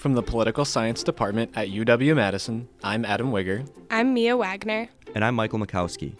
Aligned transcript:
From 0.00 0.14
the 0.14 0.22
Political 0.22 0.64
Science 0.64 1.02
Department 1.02 1.52
at 1.54 1.68
UW 1.68 2.16
Madison, 2.16 2.66
I'm 2.82 3.04
Adam 3.04 3.30
Wigger. 3.32 3.70
I'm 3.90 4.14
Mia 4.14 4.34
Wagner. 4.34 4.88
And 5.14 5.22
I'm 5.22 5.34
Michael 5.34 5.58
Mikowski. 5.58 6.16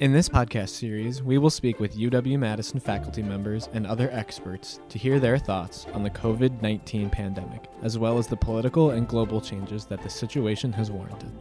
In 0.00 0.12
this 0.12 0.28
podcast 0.28 0.68
series, 0.68 1.22
we 1.22 1.38
will 1.38 1.48
speak 1.48 1.80
with 1.80 1.96
UW 1.96 2.38
Madison 2.38 2.80
faculty 2.80 3.22
members 3.22 3.70
and 3.72 3.86
other 3.86 4.10
experts 4.12 4.78
to 4.90 4.98
hear 4.98 5.18
their 5.18 5.38
thoughts 5.38 5.86
on 5.94 6.02
the 6.02 6.10
COVID 6.10 6.60
19 6.60 7.08
pandemic, 7.08 7.64
as 7.82 7.96
well 7.96 8.18
as 8.18 8.26
the 8.26 8.36
political 8.36 8.90
and 8.90 9.08
global 9.08 9.40
changes 9.40 9.86
that 9.86 10.02
the 10.02 10.10
situation 10.10 10.70
has 10.70 10.90
warranted. 10.90 11.32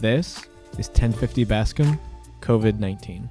This 0.00 0.44
is 0.78 0.88
1050 0.88 1.44
Bascom 1.44 1.96
COVID 2.40 2.80
19. 2.80 3.28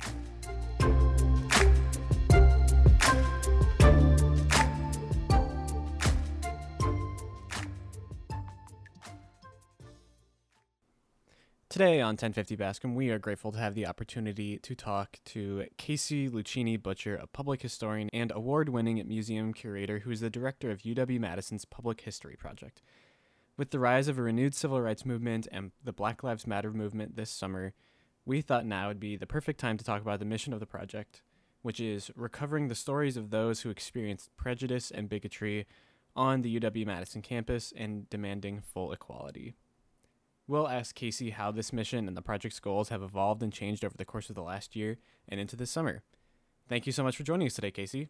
Today 11.77 12.01
on 12.01 12.13
1050 12.13 12.55
Bascom, 12.55 12.95
we 12.95 13.11
are 13.11 13.19
grateful 13.19 13.51
to 13.51 13.59
have 13.59 13.75
the 13.75 13.85
opportunity 13.85 14.57
to 14.57 14.73
talk 14.73 15.19
to 15.25 15.67
Kacie 15.77 16.27
Lucchini 16.27 16.81
Butcher, 16.81 17.15
a 17.15 17.27
public 17.27 17.61
historian 17.61 18.09
and 18.11 18.31
award 18.33 18.69
winning 18.69 18.99
museum 19.07 19.53
curator 19.53 19.99
who 19.99 20.09
is 20.09 20.21
the 20.21 20.31
director 20.31 20.71
of 20.71 20.81
UW 20.81 21.19
Madison's 21.19 21.65
Public 21.65 22.01
History 22.01 22.35
Project. 22.35 22.81
With 23.57 23.69
the 23.69 23.77
rise 23.77 24.07
of 24.07 24.17
a 24.17 24.23
renewed 24.23 24.55
civil 24.55 24.81
rights 24.81 25.05
movement 25.05 25.47
and 25.51 25.71
the 25.83 25.93
Black 25.93 26.23
Lives 26.23 26.47
Matter 26.47 26.71
movement 26.71 27.15
this 27.15 27.29
summer, 27.29 27.75
we 28.25 28.41
thought 28.41 28.65
now 28.65 28.87
would 28.87 28.99
be 28.99 29.15
the 29.15 29.27
perfect 29.27 29.59
time 29.59 29.77
to 29.77 29.85
talk 29.85 30.01
about 30.01 30.17
the 30.17 30.25
mission 30.25 30.53
of 30.53 30.59
the 30.59 30.65
project, 30.65 31.21
which 31.61 31.79
is 31.79 32.09
recovering 32.15 32.69
the 32.69 32.73
stories 32.73 33.17
of 33.17 33.29
those 33.29 33.61
who 33.61 33.69
experienced 33.69 34.35
prejudice 34.35 34.89
and 34.89 35.09
bigotry 35.09 35.67
on 36.15 36.41
the 36.41 36.59
UW 36.59 36.87
Madison 36.87 37.21
campus 37.21 37.71
and 37.77 38.09
demanding 38.09 38.61
full 38.61 38.91
equality. 38.91 39.53
We'll 40.47 40.67
ask 40.67 40.97
Kacie 40.97 41.33
how 41.33 41.51
this 41.51 41.73
mission 41.73 42.07
and 42.07 42.15
the 42.15 42.21
project's 42.21 42.59
goals 42.59 42.89
have 42.89 43.03
evolved 43.03 43.43
and 43.43 43.51
changed 43.51 43.83
over 43.83 43.97
the 43.97 44.05
course 44.05 44.29
of 44.29 44.35
the 44.35 44.41
last 44.41 44.75
year 44.75 44.97
and 45.27 45.39
into 45.39 45.57
this 45.57 45.69
summer. 45.69 46.03
Thank 46.69 46.85
you 46.85 46.93
so 46.93 47.03
much 47.03 47.17
for 47.17 47.23
joining 47.23 47.47
us 47.47 47.53
today, 47.53 47.71
Kacie. 47.71 48.07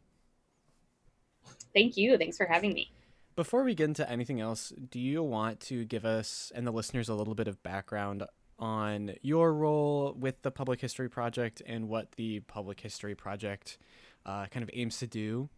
Thank 1.73 1.97
you. 1.97 2.17
Thanks 2.17 2.38
for 2.38 2.45
having 2.45 2.73
me. 2.73 2.91
Before 3.35 3.63
we 3.63 3.75
get 3.75 3.85
into 3.85 4.09
anything 4.09 4.39
else, 4.41 4.73
do 4.89 4.99
you 4.99 5.23
want 5.23 5.59
to 5.61 5.85
give 5.85 6.05
us 6.05 6.52
and 6.55 6.66
the 6.66 6.71
listeners 6.71 7.09
a 7.09 7.16
little 7.16 7.35
bit 7.35 7.47
of 7.47 7.61
background 7.63 8.23
on 8.59 9.13
your 9.22 9.53
role 9.53 10.16
with 10.17 10.41
the 10.41 10.51
Public 10.51 10.81
History 10.81 11.09
Project 11.09 11.61
and 11.66 11.88
what 11.88 12.13
the 12.13 12.39
Public 12.41 12.79
History 12.79 13.13
Project 13.16 13.77
uh, 14.25 14.47
kind 14.47 14.63
of 14.63 14.69
aims 14.73 14.97
to 14.99 15.07
do 15.07 15.49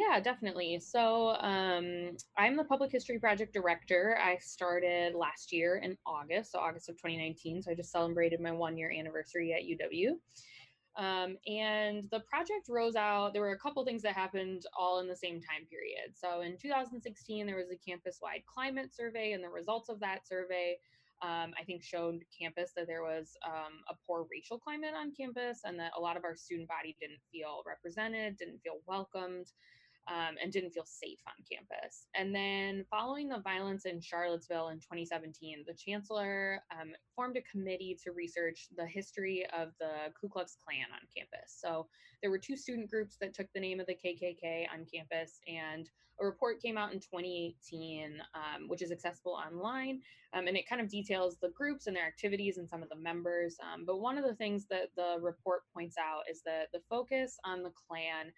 yeah, 0.00 0.18
definitely. 0.18 0.80
So 0.80 1.36
um, 1.40 2.16
I'm 2.38 2.56
the 2.56 2.64
Public 2.64 2.90
History 2.90 3.18
Project 3.18 3.52
Director. 3.52 4.18
I 4.22 4.38
started 4.38 5.14
last 5.14 5.52
year 5.52 5.76
in 5.76 5.96
August, 6.06 6.52
so 6.52 6.58
August 6.58 6.88
of 6.88 6.96
2019. 6.96 7.62
So 7.62 7.70
I 7.70 7.74
just 7.74 7.92
celebrated 7.92 8.40
my 8.40 8.50
one 8.50 8.78
year 8.78 8.90
anniversary 8.90 9.52
at 9.52 9.60
UW. 9.62 10.12
Um, 10.96 11.36
and 11.46 12.08
the 12.10 12.20
project 12.20 12.68
rose 12.70 12.96
out. 12.96 13.34
There 13.34 13.42
were 13.42 13.52
a 13.52 13.58
couple 13.58 13.84
things 13.84 14.00
that 14.02 14.14
happened 14.14 14.62
all 14.78 15.00
in 15.00 15.06
the 15.06 15.14
same 15.14 15.34
time 15.34 15.66
period. 15.68 16.14
So 16.14 16.40
in 16.40 16.56
2016, 16.56 17.46
there 17.46 17.56
was 17.56 17.70
a 17.70 17.90
campus 17.90 18.20
wide 18.22 18.42
climate 18.46 18.94
survey, 18.94 19.32
and 19.32 19.44
the 19.44 19.50
results 19.50 19.90
of 19.90 20.00
that 20.00 20.26
survey 20.26 20.78
um, 21.22 21.52
I 21.60 21.64
think 21.66 21.82
showed 21.82 22.22
campus 22.40 22.72
that 22.74 22.86
there 22.86 23.02
was 23.02 23.36
um, 23.46 23.84
a 23.90 23.94
poor 24.06 24.26
racial 24.32 24.58
climate 24.58 24.94
on 24.96 25.12
campus 25.14 25.60
and 25.64 25.78
that 25.78 25.92
a 25.94 26.00
lot 26.00 26.16
of 26.16 26.24
our 26.24 26.34
student 26.34 26.68
body 26.68 26.96
didn't 26.98 27.20
feel 27.30 27.62
represented, 27.66 28.38
didn't 28.38 28.62
feel 28.62 28.78
welcomed 28.86 29.52
um, 30.08 30.36
and 30.42 30.52
didn't 30.52 30.72
feel 30.72 30.84
safe 30.86 31.20
on 31.26 31.34
campus. 31.50 32.06
And 32.14 32.34
then, 32.34 32.84
following 32.90 33.28
the 33.28 33.40
violence 33.40 33.84
in 33.84 34.00
Charlottesville 34.00 34.68
in 34.68 34.78
2017, 34.78 35.64
the 35.66 35.74
chancellor 35.74 36.62
um, 36.72 36.92
formed 37.14 37.36
a 37.36 37.42
committee 37.42 37.98
to 38.04 38.12
research 38.12 38.68
the 38.76 38.86
history 38.86 39.46
of 39.56 39.72
the 39.78 40.12
Ku 40.20 40.28
Klux 40.28 40.56
Klan 40.64 40.86
on 40.92 41.00
campus. 41.16 41.56
So, 41.58 41.86
there 42.22 42.30
were 42.30 42.38
two 42.38 42.56
student 42.56 42.90
groups 42.90 43.16
that 43.20 43.34
took 43.34 43.46
the 43.54 43.60
name 43.60 43.80
of 43.80 43.86
the 43.86 43.94
KKK 43.94 44.66
on 44.72 44.86
campus, 44.92 45.40
and 45.46 45.88
a 46.20 46.24
report 46.24 46.60
came 46.60 46.76
out 46.76 46.92
in 46.92 47.00
2018, 47.00 48.20
um, 48.34 48.68
which 48.68 48.82
is 48.82 48.92
accessible 48.92 49.32
online, 49.32 50.00
um, 50.32 50.46
and 50.46 50.56
it 50.56 50.68
kind 50.68 50.80
of 50.80 50.88
details 50.88 51.36
the 51.40 51.50
groups 51.50 51.86
and 51.86 51.96
their 51.96 52.06
activities 52.06 52.58
and 52.58 52.68
some 52.68 52.82
of 52.82 52.88
the 52.88 52.96
members. 52.96 53.56
Um, 53.60 53.84
but 53.84 54.00
one 54.00 54.16
of 54.16 54.24
the 54.24 54.34
things 54.34 54.66
that 54.70 54.90
the 54.96 55.16
report 55.20 55.62
points 55.74 55.96
out 55.98 56.22
is 56.30 56.42
that 56.44 56.68
the 56.72 56.80
focus 56.88 57.36
on 57.44 57.62
the 57.62 57.70
Klan 57.70 58.32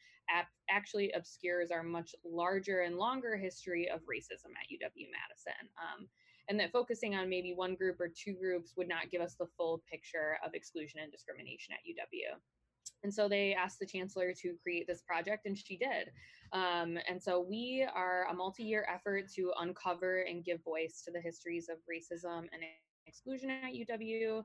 actually 0.71 1.13
obscures 1.13 1.71
our 1.71 1.83
much 1.83 2.15
larger 2.25 2.81
and 2.81 2.97
longer 2.97 3.37
history 3.37 3.91
of 3.93 4.01
racism 4.01 4.55
at 4.57 4.71
UW 4.73 5.09
Madison. 5.13 5.69
Um, 5.77 6.09
and 6.49 6.59
that 6.59 6.73
focusing 6.73 7.15
on 7.15 7.29
maybe 7.29 7.53
one 7.55 7.75
group 7.75 8.01
or 8.01 8.09
two 8.09 8.35
groups 8.35 8.73
would 8.77 8.89
not 8.89 9.11
give 9.11 9.21
us 9.21 9.35
the 9.39 9.47
full 9.57 9.83
picture 9.91 10.39
of 10.45 10.55
exclusion 10.55 11.01
and 11.03 11.13
discrimination 11.13 11.75
at 11.75 11.81
UW. 11.87 12.39
And 13.03 13.13
so 13.13 13.29
they 13.29 13.55
asked 13.55 13.79
the 13.81 13.87
chancellor 13.87 14.33
to 14.43 14.55
create 14.63 14.87
this 14.87 15.03
project, 15.03 15.47
and 15.47 15.59
she 15.59 15.77
did. 15.77 16.11
Um, 16.53 16.99
and 17.09 17.21
so 17.21 17.41
we 17.41 17.87
are 17.95 18.27
a 18.31 18.35
multi 18.35 18.63
year 18.63 18.87
effort 18.93 19.33
to 19.35 19.53
uncover 19.59 20.23
and 20.23 20.45
give 20.45 20.63
voice 20.63 21.03
to 21.05 21.11
the 21.11 21.21
histories 21.21 21.69
of 21.69 21.79
racism 21.91 22.41
and 22.53 22.63
exclusion 23.07 23.51
at 23.51 23.73
UW. 23.73 24.45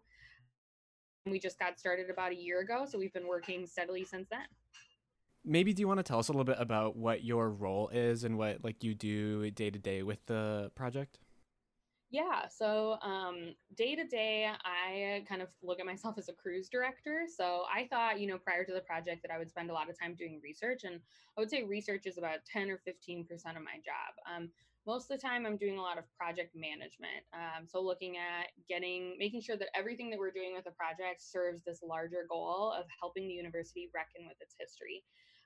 We 1.26 1.40
just 1.40 1.60
got 1.60 1.78
started 1.78 2.10
about 2.10 2.32
a 2.32 2.36
year 2.36 2.62
ago, 2.62 2.86
so 2.90 2.98
we've 2.98 3.14
been 3.14 3.28
working 3.28 3.68
steadily 3.68 4.06
since 4.06 4.28
then 4.30 4.48
maybe 5.48 5.74
do 5.74 5.80
you 5.80 5.88
want 5.88 5.98
to 5.98 6.04
tell 6.04 6.20
us 6.20 6.28
a 6.28 6.32
little 6.32 6.44
bit 6.44 6.58
about 6.60 6.96
what 6.96 7.24
your 7.24 7.50
role 7.50 7.90
is 7.90 8.24
and 8.24 8.38
what 8.38 8.64
like 8.64 8.84
you 8.84 8.94
do 8.94 9.50
day 9.52 9.70
to 9.70 9.80
day 9.80 10.04
with 10.04 10.24
the 10.26 10.70
project 10.76 11.20
yeah 12.10 12.48
so 12.48 12.98
um, 13.02 13.54
day 13.76 13.96
to 13.96 14.06
day 14.06 14.50
i 14.64 15.24
kind 15.28 15.42
of 15.42 15.50
look 15.62 15.80
at 15.80 15.86
myself 15.86 16.18
as 16.18 16.30
a 16.30 16.34
cruise 16.34 16.70
director 16.70 17.26
so 17.28 17.64
i 17.74 17.88
thought 17.90 18.20
you 18.20 18.28
know 18.28 18.38
prior 18.38 18.64
to 18.64 18.74
the 18.74 18.82
project 18.82 19.22
that 19.22 19.32
i 19.32 19.38
would 19.38 19.50
spend 19.50 19.70
a 19.70 19.74
lot 19.74 19.90
of 19.90 20.00
time 20.00 20.16
doing 20.16 20.40
research 20.44 20.84
and 20.84 21.00
i 21.38 21.42
would 21.42 21.50
say 21.50 21.64
research 21.64 22.06
is 22.06 22.18
about 22.18 22.40
10 22.52 22.70
or 22.70 22.78
15 22.86 23.26
percent 23.26 23.58
of 23.58 23.64
my 23.64 23.76
job. 23.84 24.14
Um, 24.34 24.50
most 24.86 25.12
of 25.12 25.20
the 25.20 25.28
time 25.28 25.46
i'm 25.46 25.58
doing 25.58 25.78
a 25.78 25.82
lot 25.82 25.98
of 25.98 26.06
project 26.18 26.56
management 26.56 27.28
um, 27.34 27.68
so 27.68 27.82
looking 27.82 28.16
at 28.16 28.48
getting 28.70 29.18
making 29.20 29.42
sure 29.42 29.58
that 29.58 29.68
everything 29.76 30.10
that 30.10 30.18
we're 30.18 30.32
doing 30.32 30.54
with 30.56 30.64
the 30.64 30.72
project 30.72 31.22
serves 31.22 31.62
this 31.66 31.82
larger 31.84 32.26
goal 32.30 32.74
of 32.78 32.86
helping 33.02 33.28
the 33.28 33.34
university 33.34 33.90
reckon 33.94 34.26
with 34.28 34.38
its 34.40 34.56
history. 34.58 35.04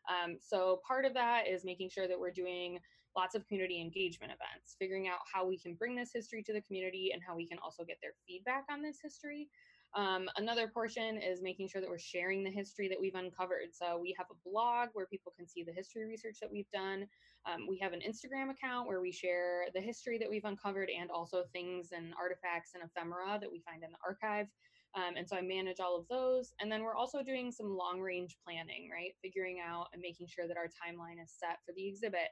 Um, 0.10 0.38
so 0.40 0.82
part 0.88 1.06
of 1.06 1.14
that 1.14 1.48
is 1.48 1.64
making 1.66 1.90
sure 1.90 2.08
that 2.08 2.20
we're 2.20 2.32
doing 2.32 2.80
lots 3.16 3.36
of 3.36 3.46
community 3.48 3.82
engagement 3.82 4.32
events, 4.32 4.76
figuring 4.80 5.08
out 5.08 5.20
how 5.32 5.46
we 5.46 5.58
can 5.58 5.76
bring 5.76 5.96
this 5.96 6.12
history 6.14 6.44
to 6.44 6.54
the 6.54 6.62
community 6.62 7.12
and 7.14 7.22
how 7.26 7.36
we 7.36 7.48
can 7.48 7.58
also 7.64 7.84
get 7.84 7.98
their 8.02 8.14
feedback 8.28 8.66
on 8.72 8.82
this 8.82 9.00
history. 9.02 9.50
Um, 9.94 10.30
another 10.38 10.70
portion 10.70 11.18
is 11.18 11.42
making 11.42 11.68
sure 11.68 11.82
that 11.82 11.90
we're 11.90 12.00
sharing 12.00 12.44
the 12.44 12.50
history 12.50 12.88
that 12.88 13.00
we've 13.00 13.16
uncovered. 13.16 13.74
So 13.74 14.00
we 14.02 14.16
have 14.18 14.28
a 14.32 14.50
blog 14.50 14.90
where 14.94 15.06
people 15.06 15.34
can 15.36 15.48
see 15.48 15.64
the 15.64 15.74
history 15.74 16.06
research 16.06 16.38
that 16.42 16.52
we've 16.52 16.70
done. 16.72 17.08
Um, 17.46 17.68
we 17.68 17.78
have 17.80 17.92
an 17.92 18.00
Instagram 18.00 18.52
account 18.52 18.88
where 18.88 19.02
we 19.02 19.12
share 19.12 19.66
the 19.74 19.82
history 19.82 20.18
that 20.20 20.30
we've 20.30 20.46
uncovered 20.46 20.90
and 20.90 21.12
also 21.12 21.44
things 21.52 21.90
and 21.92 22.14
artifacts 22.18 22.72
and 22.74 22.84
ephemera 22.84 23.38
that 23.42 23.52
we 23.52 23.62
find 23.68 23.84
in 23.84 23.92
the 23.92 23.98
archive. 24.06 24.48
Um, 24.94 25.16
and 25.18 25.28
so 25.28 25.38
I 25.38 25.42
manage 25.42 25.80
all 25.80 25.98
of 25.98 26.08
those. 26.10 26.54
And 26.60 26.72
then 26.72 26.84
we're 26.84 26.96
also 26.96 27.24
doing 27.24 27.52
some 27.52 27.76
long 27.76 28.00
range 28.00 28.38
planning, 28.46 28.90
right? 28.92 29.12
Figuring 29.22 29.60
out 29.66 29.88
and 29.94 30.02
making 30.02 30.28
sure 30.28 30.48
that 30.48 30.58
our 30.58 30.68
timeline 30.68 31.22
is 31.22 31.34
set 31.38 31.60
for 31.66 31.74
the 31.76 31.88
exhibit. 31.88 32.30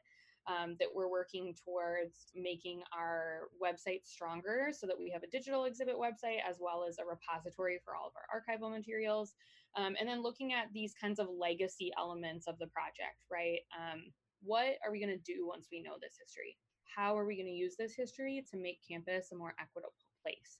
Um, 0.49 0.75
that 0.79 0.87
we're 0.91 1.11
working 1.11 1.53
towards 1.63 2.31
making 2.35 2.81
our 2.91 3.49
website 3.61 4.01
stronger 4.03 4.71
so 4.73 4.87
that 4.87 4.97
we 4.97 5.11
have 5.11 5.21
a 5.21 5.27
digital 5.27 5.65
exhibit 5.65 5.93
website 5.93 6.39
as 6.49 6.57
well 6.59 6.83
as 6.89 6.97
a 6.97 7.05
repository 7.05 7.79
for 7.85 7.93
all 7.95 8.07
of 8.07 8.13
our 8.17 8.25
archival 8.33 8.75
materials. 8.75 9.35
Um, 9.75 9.95
and 9.99 10.09
then 10.09 10.23
looking 10.23 10.53
at 10.53 10.73
these 10.73 10.95
kinds 10.99 11.19
of 11.19 11.27
legacy 11.29 11.91
elements 12.00 12.47
of 12.47 12.57
the 12.57 12.65
project, 12.65 13.25
right? 13.31 13.59
Um, 13.77 14.12
what 14.41 14.79
are 14.83 14.91
we 14.91 15.00
going 15.00 15.15
to 15.15 15.33
do 15.33 15.47
once 15.47 15.68
we 15.71 15.83
know 15.83 15.97
this 16.01 16.18
history? 16.19 16.57
How 16.95 17.15
are 17.15 17.25
we 17.25 17.35
going 17.35 17.45
to 17.45 17.51
use 17.51 17.75
this 17.77 17.94
history 17.94 18.44
to 18.50 18.57
make 18.57 18.79
campus 18.89 19.29
a 19.31 19.35
more 19.35 19.53
equitable 19.62 19.94
place? 20.24 20.57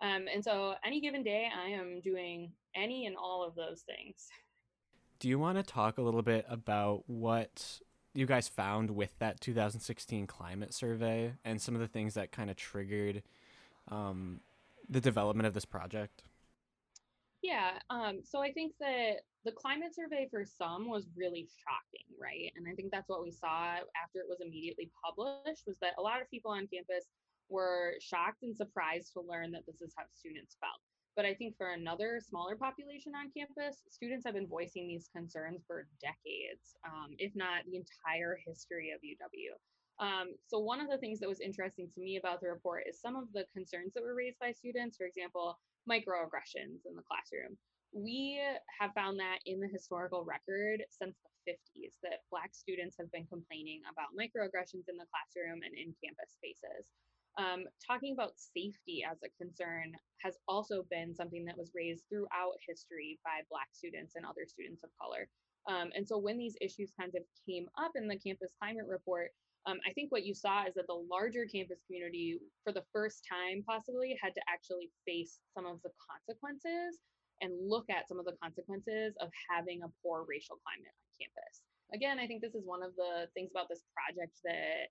Um, 0.00 0.26
and 0.32 0.42
so 0.42 0.74
any 0.84 1.00
given 1.00 1.22
day, 1.22 1.48
I 1.56 1.68
am 1.70 2.00
doing 2.02 2.52
any 2.74 3.06
and 3.06 3.16
all 3.16 3.44
of 3.46 3.54
those 3.54 3.82
things. 3.82 4.28
Do 5.18 5.28
you 5.28 5.38
want 5.38 5.58
to 5.58 5.64
talk 5.64 5.98
a 5.98 6.02
little 6.02 6.22
bit 6.22 6.46
about 6.48 7.02
what 7.06 7.80
you 8.18 8.26
guys 8.26 8.48
found 8.48 8.90
with 8.90 9.16
that 9.20 9.40
2016 9.40 10.26
climate 10.26 10.74
survey 10.74 11.34
and 11.44 11.62
some 11.62 11.74
of 11.74 11.80
the 11.80 11.86
things 11.86 12.14
that 12.14 12.32
kind 12.32 12.50
of 12.50 12.56
triggered 12.56 13.22
um, 13.90 14.40
the 14.88 15.00
development 15.00 15.46
of 15.46 15.54
this 15.54 15.64
project? 15.64 16.24
Yeah, 17.42 17.78
um, 17.88 18.18
so 18.24 18.42
I 18.42 18.50
think 18.50 18.72
that 18.80 19.18
the 19.44 19.52
climate 19.52 19.94
survey 19.94 20.26
for 20.28 20.44
some 20.44 20.88
was 20.88 21.06
really 21.16 21.46
shocking, 21.62 22.06
right? 22.20 22.52
And 22.56 22.66
I 22.68 22.74
think 22.74 22.90
that's 22.90 23.08
what 23.08 23.22
we 23.22 23.30
saw 23.30 23.76
after 24.02 24.18
it 24.18 24.28
was 24.28 24.40
immediately 24.40 24.90
published 25.04 25.62
was 25.66 25.78
that 25.80 25.92
a 25.98 26.02
lot 26.02 26.20
of 26.20 26.28
people 26.28 26.50
on 26.50 26.66
campus 26.66 27.06
were 27.48 27.94
shocked 28.00 28.42
and 28.42 28.56
surprised 28.56 29.12
to 29.12 29.20
learn 29.20 29.52
that 29.52 29.64
this 29.64 29.80
is 29.80 29.94
how 29.96 30.02
students 30.12 30.56
felt. 30.60 30.82
But 31.18 31.26
I 31.26 31.34
think 31.34 31.58
for 31.58 31.74
another 31.74 32.22
smaller 32.22 32.54
population 32.54 33.10
on 33.18 33.34
campus, 33.34 33.82
students 33.90 34.22
have 34.22 34.38
been 34.38 34.46
voicing 34.46 34.86
these 34.86 35.10
concerns 35.10 35.66
for 35.66 35.90
decades, 35.98 36.78
um, 36.86 37.18
if 37.18 37.34
not 37.34 37.66
the 37.66 37.74
entire 37.74 38.38
history 38.46 38.94
of 38.94 39.02
UW. 39.02 39.58
Um, 39.98 40.38
so 40.46 40.62
one 40.62 40.78
of 40.78 40.86
the 40.86 41.02
things 41.02 41.18
that 41.18 41.28
was 41.28 41.42
interesting 41.42 41.90
to 41.90 42.00
me 42.00 42.22
about 42.22 42.38
the 42.38 42.46
report 42.46 42.84
is 42.86 43.02
some 43.02 43.16
of 43.16 43.26
the 43.34 43.42
concerns 43.50 43.94
that 43.94 44.06
were 44.06 44.14
raised 44.14 44.38
by 44.38 44.52
students, 44.54 44.96
for 44.96 45.10
example, 45.10 45.58
microaggressions 45.90 46.86
in 46.86 46.94
the 46.94 47.02
classroom. 47.02 47.58
We 47.90 48.38
have 48.78 48.94
found 48.94 49.18
that 49.18 49.42
in 49.42 49.58
the 49.58 49.66
historical 49.66 50.22
record 50.22 50.86
since 50.86 51.18
the 51.18 51.50
50s 51.50 51.98
that 52.06 52.22
Black 52.30 52.54
students 52.54 52.94
have 52.94 53.10
been 53.10 53.26
complaining 53.26 53.82
about 53.90 54.14
microaggressions 54.14 54.86
in 54.86 54.94
the 54.94 55.10
classroom 55.10 55.66
and 55.66 55.74
in 55.74 55.98
campus 55.98 56.30
spaces. 56.38 56.86
Um, 57.38 57.70
talking 57.78 58.12
about 58.12 58.34
safety 58.34 59.06
as 59.06 59.22
a 59.22 59.30
concern 59.38 59.94
has 60.22 60.34
also 60.48 60.82
been 60.90 61.14
something 61.14 61.44
that 61.46 61.56
was 61.56 61.70
raised 61.74 62.02
throughout 62.10 62.58
history 62.66 63.18
by 63.24 63.46
Black 63.48 63.70
students 63.72 64.16
and 64.16 64.26
other 64.26 64.42
students 64.44 64.82
of 64.82 64.90
color. 65.00 65.30
Um, 65.70 65.94
and 65.94 66.02
so 66.02 66.18
when 66.18 66.36
these 66.36 66.58
issues 66.60 66.90
kind 66.98 67.14
of 67.14 67.22
came 67.46 67.66
up 67.78 67.92
in 67.94 68.08
the 68.08 68.18
campus 68.18 68.50
climate 68.58 68.90
report, 68.90 69.30
um, 69.66 69.78
I 69.86 69.92
think 69.92 70.10
what 70.10 70.26
you 70.26 70.34
saw 70.34 70.66
is 70.66 70.74
that 70.74 70.88
the 70.88 71.06
larger 71.10 71.46
campus 71.46 71.78
community, 71.86 72.40
for 72.64 72.72
the 72.72 72.86
first 72.90 73.22
time 73.22 73.62
possibly, 73.62 74.18
had 74.20 74.34
to 74.34 74.42
actually 74.48 74.90
face 75.06 75.38
some 75.54 75.66
of 75.66 75.78
the 75.84 75.94
consequences 76.00 76.98
and 77.38 77.54
look 77.54 77.86
at 77.90 78.08
some 78.08 78.18
of 78.18 78.26
the 78.26 78.34
consequences 78.42 79.14
of 79.20 79.30
having 79.46 79.82
a 79.84 79.92
poor 80.02 80.26
racial 80.26 80.58
climate 80.66 80.90
on 80.90 81.10
campus. 81.22 81.62
Again, 81.94 82.18
I 82.18 82.26
think 82.26 82.42
this 82.42 82.54
is 82.58 82.66
one 82.66 82.82
of 82.82 82.96
the 82.96 83.30
things 83.34 83.50
about 83.54 83.68
this 83.68 83.84
project 83.94 84.34
that 84.42 84.90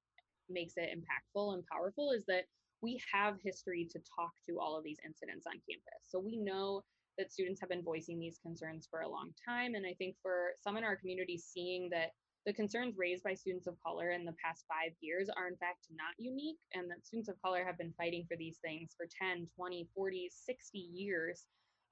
makes 0.50 0.74
it 0.78 0.90
impactful 0.90 1.54
and 1.54 1.64
powerful 1.72 2.12
is 2.12 2.24
that 2.28 2.46
we 2.82 3.02
have 3.12 3.36
history 3.44 3.88
to 3.92 4.00
talk 4.00 4.32
to 4.48 4.60
all 4.60 4.78
of 4.78 4.84
these 4.84 5.00
incidents 5.06 5.46
on 5.48 5.54
campus. 5.54 6.04
So 6.08 6.20
we 6.20 6.38
know 6.38 6.84
that 7.18 7.32
students 7.32 7.60
have 7.60 7.70
been 7.70 7.84
voicing 7.84 8.20
these 8.20 8.40
concerns 8.44 8.88
for 8.90 9.02
a 9.02 9.10
long 9.10 9.32
time. 9.48 9.74
And 9.76 9.86
I 9.86 9.94
think 9.98 10.16
for 10.22 10.52
some 10.62 10.78
in 10.78 10.84
our 10.84 10.96
community, 10.96 11.38
seeing 11.38 11.90
that 11.92 12.12
the 12.46 12.54
concerns 12.54 12.96
raised 12.98 13.24
by 13.24 13.34
students 13.34 13.68
of 13.68 13.76
color 13.86 14.12
in 14.12 14.24
the 14.24 14.36
past 14.44 14.64
five 14.70 14.94
years 15.02 15.28
are 15.36 15.50
in 15.50 15.58
fact 15.58 15.88
not 15.92 16.14
unique, 16.18 16.60
and 16.74 16.90
that 16.90 17.06
students 17.06 17.28
of 17.28 17.42
color 17.42 17.66
have 17.66 17.78
been 17.78 17.94
fighting 17.98 18.26
for 18.28 18.38
these 18.38 18.60
things 18.64 18.92
for 18.96 19.06
10, 19.22 19.48
20, 19.58 19.90
40, 19.94 20.32
60 20.32 20.78
years. 20.78 21.46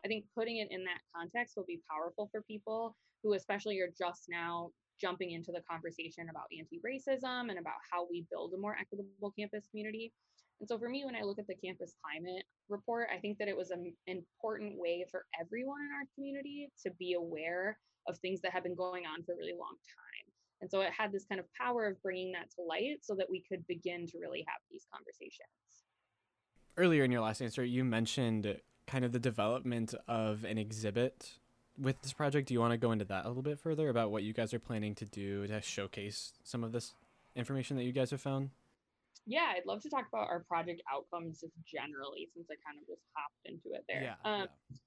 I 0.05 0.07
think 0.07 0.25
putting 0.33 0.57
it 0.57 0.69
in 0.71 0.83
that 0.85 1.01
context 1.13 1.57
will 1.57 1.65
be 1.65 1.81
powerful 1.91 2.29
for 2.31 2.41
people 2.43 2.95
who, 3.21 3.33
especially, 3.33 3.79
are 3.81 3.91
just 3.97 4.25
now 4.29 4.69
jumping 4.99 5.31
into 5.31 5.51
the 5.51 5.61
conversation 5.69 6.29
about 6.29 6.45
anti 6.57 6.79
racism 6.79 7.49
and 7.49 7.59
about 7.59 7.79
how 7.91 8.07
we 8.09 8.25
build 8.31 8.53
a 8.53 8.57
more 8.57 8.75
equitable 8.79 9.33
campus 9.37 9.67
community. 9.69 10.11
And 10.59 10.69
so, 10.69 10.77
for 10.77 10.89
me, 10.89 11.03
when 11.03 11.15
I 11.15 11.21
look 11.21 11.39
at 11.39 11.47
the 11.47 11.55
campus 11.55 11.93
climate 12.01 12.43
report, 12.69 13.09
I 13.13 13.19
think 13.19 13.37
that 13.39 13.47
it 13.47 13.57
was 13.57 13.71
an 13.71 13.93
important 14.07 14.79
way 14.79 15.05
for 15.11 15.25
everyone 15.39 15.81
in 15.81 15.91
our 15.91 16.07
community 16.15 16.69
to 16.83 16.91
be 16.97 17.13
aware 17.13 17.77
of 18.07 18.17
things 18.19 18.41
that 18.41 18.51
have 18.51 18.63
been 18.63 18.75
going 18.75 19.05
on 19.05 19.23
for 19.23 19.33
a 19.33 19.37
really 19.37 19.57
long 19.57 19.75
time. 19.83 20.33
And 20.61 20.71
so 20.71 20.81
it 20.81 20.91
had 20.97 21.11
this 21.11 21.25
kind 21.25 21.39
of 21.39 21.45
power 21.53 21.85
of 21.87 22.01
bringing 22.01 22.31
that 22.31 22.49
to 22.55 22.61
light 22.61 22.99
so 23.01 23.15
that 23.15 23.27
we 23.29 23.43
could 23.47 23.65
begin 23.67 24.07
to 24.07 24.17
really 24.19 24.45
have 24.47 24.61
these 24.71 24.87
conversations. 24.93 25.49
Earlier 26.77 27.03
in 27.03 27.11
your 27.11 27.21
last 27.21 27.41
answer, 27.41 27.63
you 27.63 27.83
mentioned 27.83 28.59
kind 28.87 29.03
of 29.03 29.11
the 29.11 29.19
development 29.19 29.93
of 30.07 30.43
an 30.43 30.57
exhibit 30.57 31.39
with 31.79 32.01
this 32.01 32.13
project. 32.13 32.47
Do 32.47 32.53
you 32.53 32.59
want 32.59 32.71
to 32.71 32.77
go 32.77 32.91
into 32.91 33.05
that 33.05 33.25
a 33.25 33.27
little 33.27 33.43
bit 33.43 33.59
further 33.59 33.89
about 33.89 34.11
what 34.11 34.23
you 34.23 34.33
guys 34.33 34.53
are 34.53 34.59
planning 34.59 34.95
to 34.95 35.05
do 35.05 35.47
to 35.47 35.61
showcase 35.61 36.33
some 36.43 36.63
of 36.63 36.71
this 36.71 36.93
information 37.35 37.77
that 37.77 37.83
you 37.83 37.91
guys 37.91 38.11
have 38.11 38.21
found? 38.21 38.49
Yeah, 39.27 39.53
I'd 39.55 39.65
love 39.65 39.81
to 39.81 39.89
talk 39.89 40.05
about 40.07 40.29
our 40.29 40.41
project 40.41 40.81
outcomes 40.93 41.41
just 41.41 41.53
generally, 41.65 42.29
since 42.33 42.47
I 42.49 42.55
kind 42.65 42.79
of 42.79 42.87
just 42.87 43.01
hopped 43.13 43.41
into 43.45 43.75
it 43.75 43.83
there. 43.89 44.03
Yeah, 44.03 44.15
um, 44.23 44.41
yeah. 44.69 44.77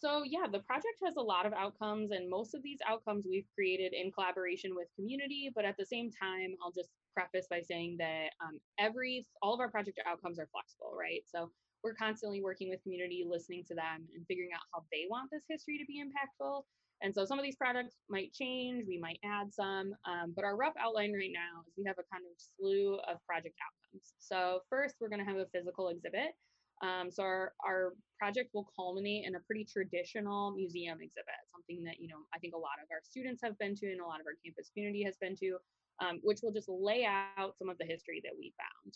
So, 0.00 0.22
yeah, 0.24 0.46
the 0.50 0.60
project 0.60 0.96
has 1.04 1.16
a 1.16 1.22
lot 1.22 1.44
of 1.44 1.52
outcomes, 1.52 2.10
and 2.12 2.30
most 2.30 2.54
of 2.54 2.62
these 2.62 2.78
outcomes 2.88 3.26
we've 3.28 3.48
created 3.54 3.92
in 3.92 4.10
collaboration 4.12 4.74
with 4.74 4.88
community. 4.96 5.50
But 5.54 5.66
at 5.66 5.76
the 5.76 5.84
same 5.84 6.10
time, 6.10 6.54
I'll 6.64 6.72
just 6.72 6.88
preface 7.14 7.46
by 7.50 7.60
saying 7.60 7.96
that 7.98 8.30
um, 8.40 8.60
every 8.78 9.26
all 9.42 9.52
of 9.52 9.60
our 9.60 9.68
project 9.68 10.00
outcomes 10.06 10.38
are 10.38 10.48
flexible, 10.52 10.94
right? 10.98 11.22
So 11.26 11.50
we're 11.82 11.94
constantly 11.94 12.42
working 12.42 12.68
with 12.68 12.82
community, 12.82 13.24
listening 13.28 13.64
to 13.68 13.74
them, 13.74 14.06
and 14.14 14.26
figuring 14.26 14.50
out 14.54 14.60
how 14.74 14.84
they 14.92 15.06
want 15.08 15.30
this 15.30 15.44
history 15.48 15.78
to 15.78 15.86
be 15.86 16.02
impactful. 16.02 16.62
And 17.02 17.14
so 17.14 17.24
some 17.24 17.38
of 17.38 17.44
these 17.44 17.56
products 17.56 17.96
might 18.10 18.32
change, 18.32 18.84
we 18.86 18.98
might 18.98 19.18
add 19.24 19.52
some, 19.52 19.94
um, 20.04 20.34
but 20.36 20.44
our 20.44 20.56
rough 20.56 20.74
outline 20.78 21.14
right 21.14 21.32
now 21.32 21.64
is 21.66 21.72
we 21.78 21.84
have 21.86 21.96
a 21.96 22.04
kind 22.12 22.24
of 22.28 22.36
slew 22.36 23.00
of 23.08 23.16
project 23.24 23.56
outcomes. 23.64 24.12
So 24.18 24.60
first, 24.68 24.96
we're 25.00 25.08
going 25.08 25.24
to 25.24 25.30
have 25.30 25.40
a 25.40 25.48
physical 25.48 25.88
exhibit. 25.88 26.36
Um, 26.82 27.10
so 27.10 27.22
our, 27.22 27.52
our 27.64 27.92
project 28.18 28.50
will 28.52 28.68
culminate 28.76 29.26
in 29.26 29.34
a 29.34 29.40
pretty 29.40 29.64
traditional 29.64 30.52
museum 30.52 30.98
exhibit, 31.00 31.40
something 31.52 31.84
that, 31.84 32.00
you 32.00 32.08
know, 32.08 32.24
I 32.34 32.38
think 32.38 32.54
a 32.54 32.58
lot 32.58 32.80
of 32.82 32.88
our 32.92 33.00
students 33.02 33.40
have 33.44 33.56
been 33.58 33.74
to 33.76 33.86
and 33.92 34.00
a 34.00 34.06
lot 34.06 34.20
of 34.20 34.26
our 34.26 34.36
campus 34.44 34.70
community 34.72 35.02
has 35.04 35.16
been 35.20 35.36
to, 35.36 35.56
um, 36.00 36.20
which 36.22 36.40
will 36.42 36.52
just 36.52 36.68
lay 36.68 37.04
out 37.04 37.56
some 37.58 37.68
of 37.68 37.76
the 37.78 37.84
history 37.84 38.20
that 38.24 38.32
we 38.36 38.52
found. 38.56 38.92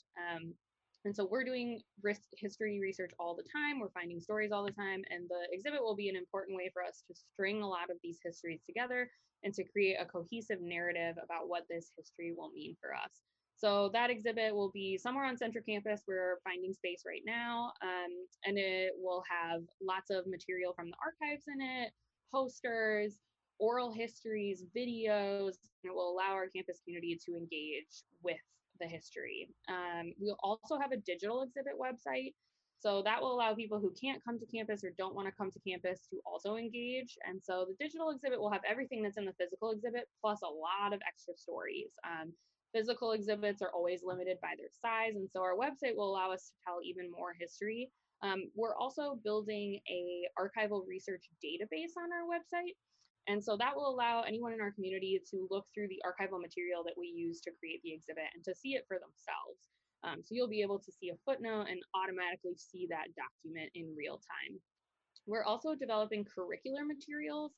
And 1.05 1.15
so 1.15 1.29
we're 1.31 1.45
doing 1.45 1.81
risk 2.03 2.23
history 2.37 2.81
research 2.81 3.13
all 3.19 3.37
the 3.37 3.45
time. 3.55 3.79
We're 3.79 3.91
finding 3.91 4.21
stories 4.21 4.53
all 4.53 4.65
the 4.65 4.73
time. 4.73 5.03
And 5.11 5.29
the 5.29 5.47
exhibit 5.53 5.83
will 5.83 5.97
be 5.97 6.09
an 6.09 6.17
important 6.17 6.57
way 6.57 6.71
for 6.73 6.83
us 6.83 7.03
to 7.09 7.15
string 7.15 7.63
a 7.63 7.69
lot 7.69 7.91
of 7.91 7.97
these 8.03 8.19
histories 8.25 8.61
together 8.67 9.11
and 9.43 9.53
to 9.55 9.65
create 9.65 9.97
a 10.01 10.07
cohesive 10.07 10.63
narrative 10.63 11.17
about 11.23 11.49
what 11.49 11.65
this 11.69 11.93
history 11.97 12.33
will 12.37 12.51
mean 12.53 12.75
for 12.81 12.95
us. 12.95 13.21
So 13.57 13.91
that 13.93 14.11
exhibit 14.11 14.55
will 14.55 14.71
be 14.73 14.99
somewhere 14.99 15.27
on 15.27 15.37
Central 15.37 15.63
Campus. 15.69 16.03
We're 16.09 16.39
finding 16.43 16.73
space 16.73 17.03
right 17.07 17.23
now, 17.25 17.73
um, 17.83 18.11
and 18.45 18.59
it 18.59 18.93
will 18.99 19.23
have 19.29 19.63
lots 19.81 20.11
of 20.11 20.27
material 20.27 20.73
from 20.75 20.91
the 20.91 20.97
archives 21.01 21.45
in 21.47 21.61
it, 21.61 21.93
posters, 22.33 23.19
oral 23.61 23.93
histories, 23.93 24.65
videos, 24.77 25.55
and 25.83 25.85
it 25.85 25.95
will 25.95 26.11
allow 26.11 26.33
our 26.33 26.49
campus 26.49 26.81
community 26.85 27.19
to 27.27 27.37
engage 27.37 28.03
with 28.23 28.37
the 28.81 28.87
history. 28.87 29.49
Um, 29.69 30.13
we'll 30.19 30.39
also 30.43 30.79
have 30.79 30.93
a 30.93 30.97
digital 30.97 31.43
exhibit 31.43 31.75
website. 31.81 32.35
So 32.81 33.01
that 33.03 33.23
will 33.23 33.35
allow 33.35 33.55
people 33.55 33.81
who 33.81 33.95
can't 33.99 34.23
come 34.23 34.39
to 34.39 34.47
campus 34.47 34.85
or 34.85 34.93
don't 34.99 35.15
want 35.15 35.27
to 35.27 35.33
come 35.33 35.51
to 35.51 35.61
campus 35.67 36.01
to 36.11 36.21
also 36.27 36.57
engage. 36.57 37.17
And 37.27 37.41
so 37.43 37.67
the 37.67 37.77
digital 37.83 38.11
exhibit 38.11 38.39
will 38.39 38.51
have 38.51 38.61
everything 38.69 39.03
that's 39.03 39.17
in 39.17 39.25
the 39.25 39.33
physical 39.41 39.71
exhibit 39.71 40.07
plus 40.21 40.41
a 40.43 40.47
lot 40.47 40.93
of 40.93 41.01
extra 41.09 41.35
stories. 41.35 41.93
Um, 42.05 42.33
Physical 42.75 43.13
exhibits 43.13 43.63
are 43.63 43.71
always 43.73 44.03
limited 44.05 44.39
by 44.43 44.55
their 44.59 44.67
size, 44.83 45.15
and 45.15 45.31
so 45.31 45.41
our 45.41 45.55
website 45.55 45.95
will 45.97 46.11
allow 46.11 46.33
us 46.33 46.49
to 46.49 46.55
tell 46.67 46.81
even 46.83 47.09
more 47.09 47.33
history. 47.39 47.89
Um, 48.21 48.51
we're 48.57 48.75
also 48.75 49.21
building 49.23 49.79
a 49.89 50.27
archival 50.37 50.83
research 50.85 51.23
database 51.39 51.95
on 51.97 52.11
our 52.11 52.27
website. 52.27 52.75
And 53.27 53.43
so 53.43 53.57
that 53.57 53.75
will 53.75 53.89
allow 53.89 54.23
anyone 54.23 54.53
in 54.53 54.61
our 54.61 54.73
community 54.73 55.21
to 55.31 55.49
look 55.51 55.67
through 55.73 55.89
the 55.89 56.03
archival 56.05 56.41
material 56.41 56.85
that 56.85 56.99
we 56.99 57.09
use 57.09 57.41
to 57.43 57.53
create 57.59 57.81
the 57.83 57.93
exhibit 57.93 58.29
and 58.35 58.45
to 58.45 58.55
see 58.55 58.75
it 58.75 58.85
for 58.87 58.99
themselves. 58.99 59.73
Um, 60.05 60.21
so 60.21 60.35
you'll 60.35 60.49
be 60.49 60.61
able 60.61 60.79
to 60.79 60.93
see 60.93 61.09
a 61.09 61.17
footnote 61.25 61.67
and 61.71 61.81
automatically 61.97 62.57
see 62.57 62.87
that 62.91 63.09
document 63.17 63.73
in 63.75 63.95
real 63.97 64.21
time. 64.21 64.61
We're 65.27 65.45
also 65.45 65.75
developing 65.75 66.27
curricular 66.29 66.85
materials 66.85 67.53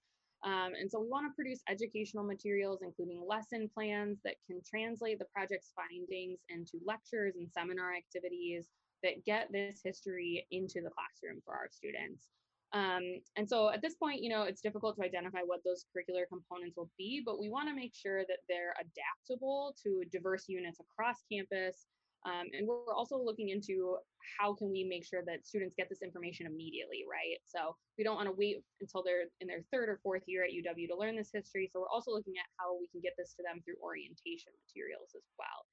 um, 0.44 0.72
and 0.78 0.90
so 0.90 1.00
we 1.00 1.08
want 1.08 1.26
to 1.26 1.34
produce 1.34 1.60
educational 1.68 2.24
materials, 2.24 2.80
including 2.82 3.24
lesson 3.26 3.70
plans 3.72 4.18
that 4.24 4.36
can 4.46 4.60
translate 4.68 5.18
the 5.18 5.26
project's 5.34 5.72
findings 5.74 6.38
into 6.48 6.78
lectures 6.84 7.34
and 7.36 7.50
seminar 7.50 7.94
activities 7.94 8.68
that 9.02 9.24
get 9.24 9.50
this 9.50 9.80
history 9.82 10.46
into 10.50 10.80
the 10.82 10.90
classroom 10.90 11.40
for 11.44 11.54
our 11.54 11.68
students. 11.70 12.28
Um, 12.76 13.04
and 13.36 13.48
so 13.48 13.70
at 13.70 13.80
this 13.80 13.94
point, 13.94 14.22
you 14.22 14.28
know, 14.28 14.42
it's 14.42 14.60
difficult 14.60 14.96
to 14.96 15.04
identify 15.04 15.40
what 15.46 15.60
those 15.64 15.86
curricular 15.88 16.24
components 16.28 16.76
will 16.76 16.90
be, 16.98 17.22
but 17.24 17.40
we 17.40 17.48
want 17.48 17.68
to 17.68 17.74
make 17.74 17.94
sure 17.94 18.20
that 18.28 18.40
they're 18.48 18.74
adaptable 18.78 19.74
to 19.82 20.02
diverse 20.12 20.44
units 20.48 20.78
across 20.80 21.16
campus 21.32 21.86
um, 22.26 22.50
and 22.58 22.66
we're 22.66 22.90
also 22.90 23.14
looking 23.14 23.50
into 23.50 24.02
how 24.38 24.52
can 24.52 24.66
we 24.74 24.82
make 24.82 25.06
sure 25.06 25.22
that 25.22 25.46
students 25.46 25.78
get 25.78 25.88
this 25.88 26.02
information 26.02 26.46
immediately, 26.46 27.06
right? 27.06 27.38
So 27.46 27.78
we 27.96 28.02
don't 28.02 28.18
want 28.18 28.26
to 28.26 28.34
wait 28.34 28.66
until 28.80 29.06
they're 29.06 29.30
in 29.38 29.46
their 29.46 29.62
third 29.70 29.88
or 29.88 30.02
fourth 30.02 30.26
year 30.26 30.42
at 30.42 30.50
UW 30.50 30.90
to 30.90 30.98
learn 30.98 31.14
this 31.14 31.30
history. 31.32 31.70
So 31.70 31.78
we're 31.80 31.94
also 31.94 32.10
looking 32.10 32.34
at 32.34 32.50
how 32.58 32.74
we 32.74 32.90
can 32.90 32.98
get 32.98 33.14
this 33.14 33.38
to 33.38 33.46
them 33.46 33.62
through 33.62 33.78
orientation 33.78 34.50
materials 34.66 35.14
as 35.14 35.22
well. 35.38 35.70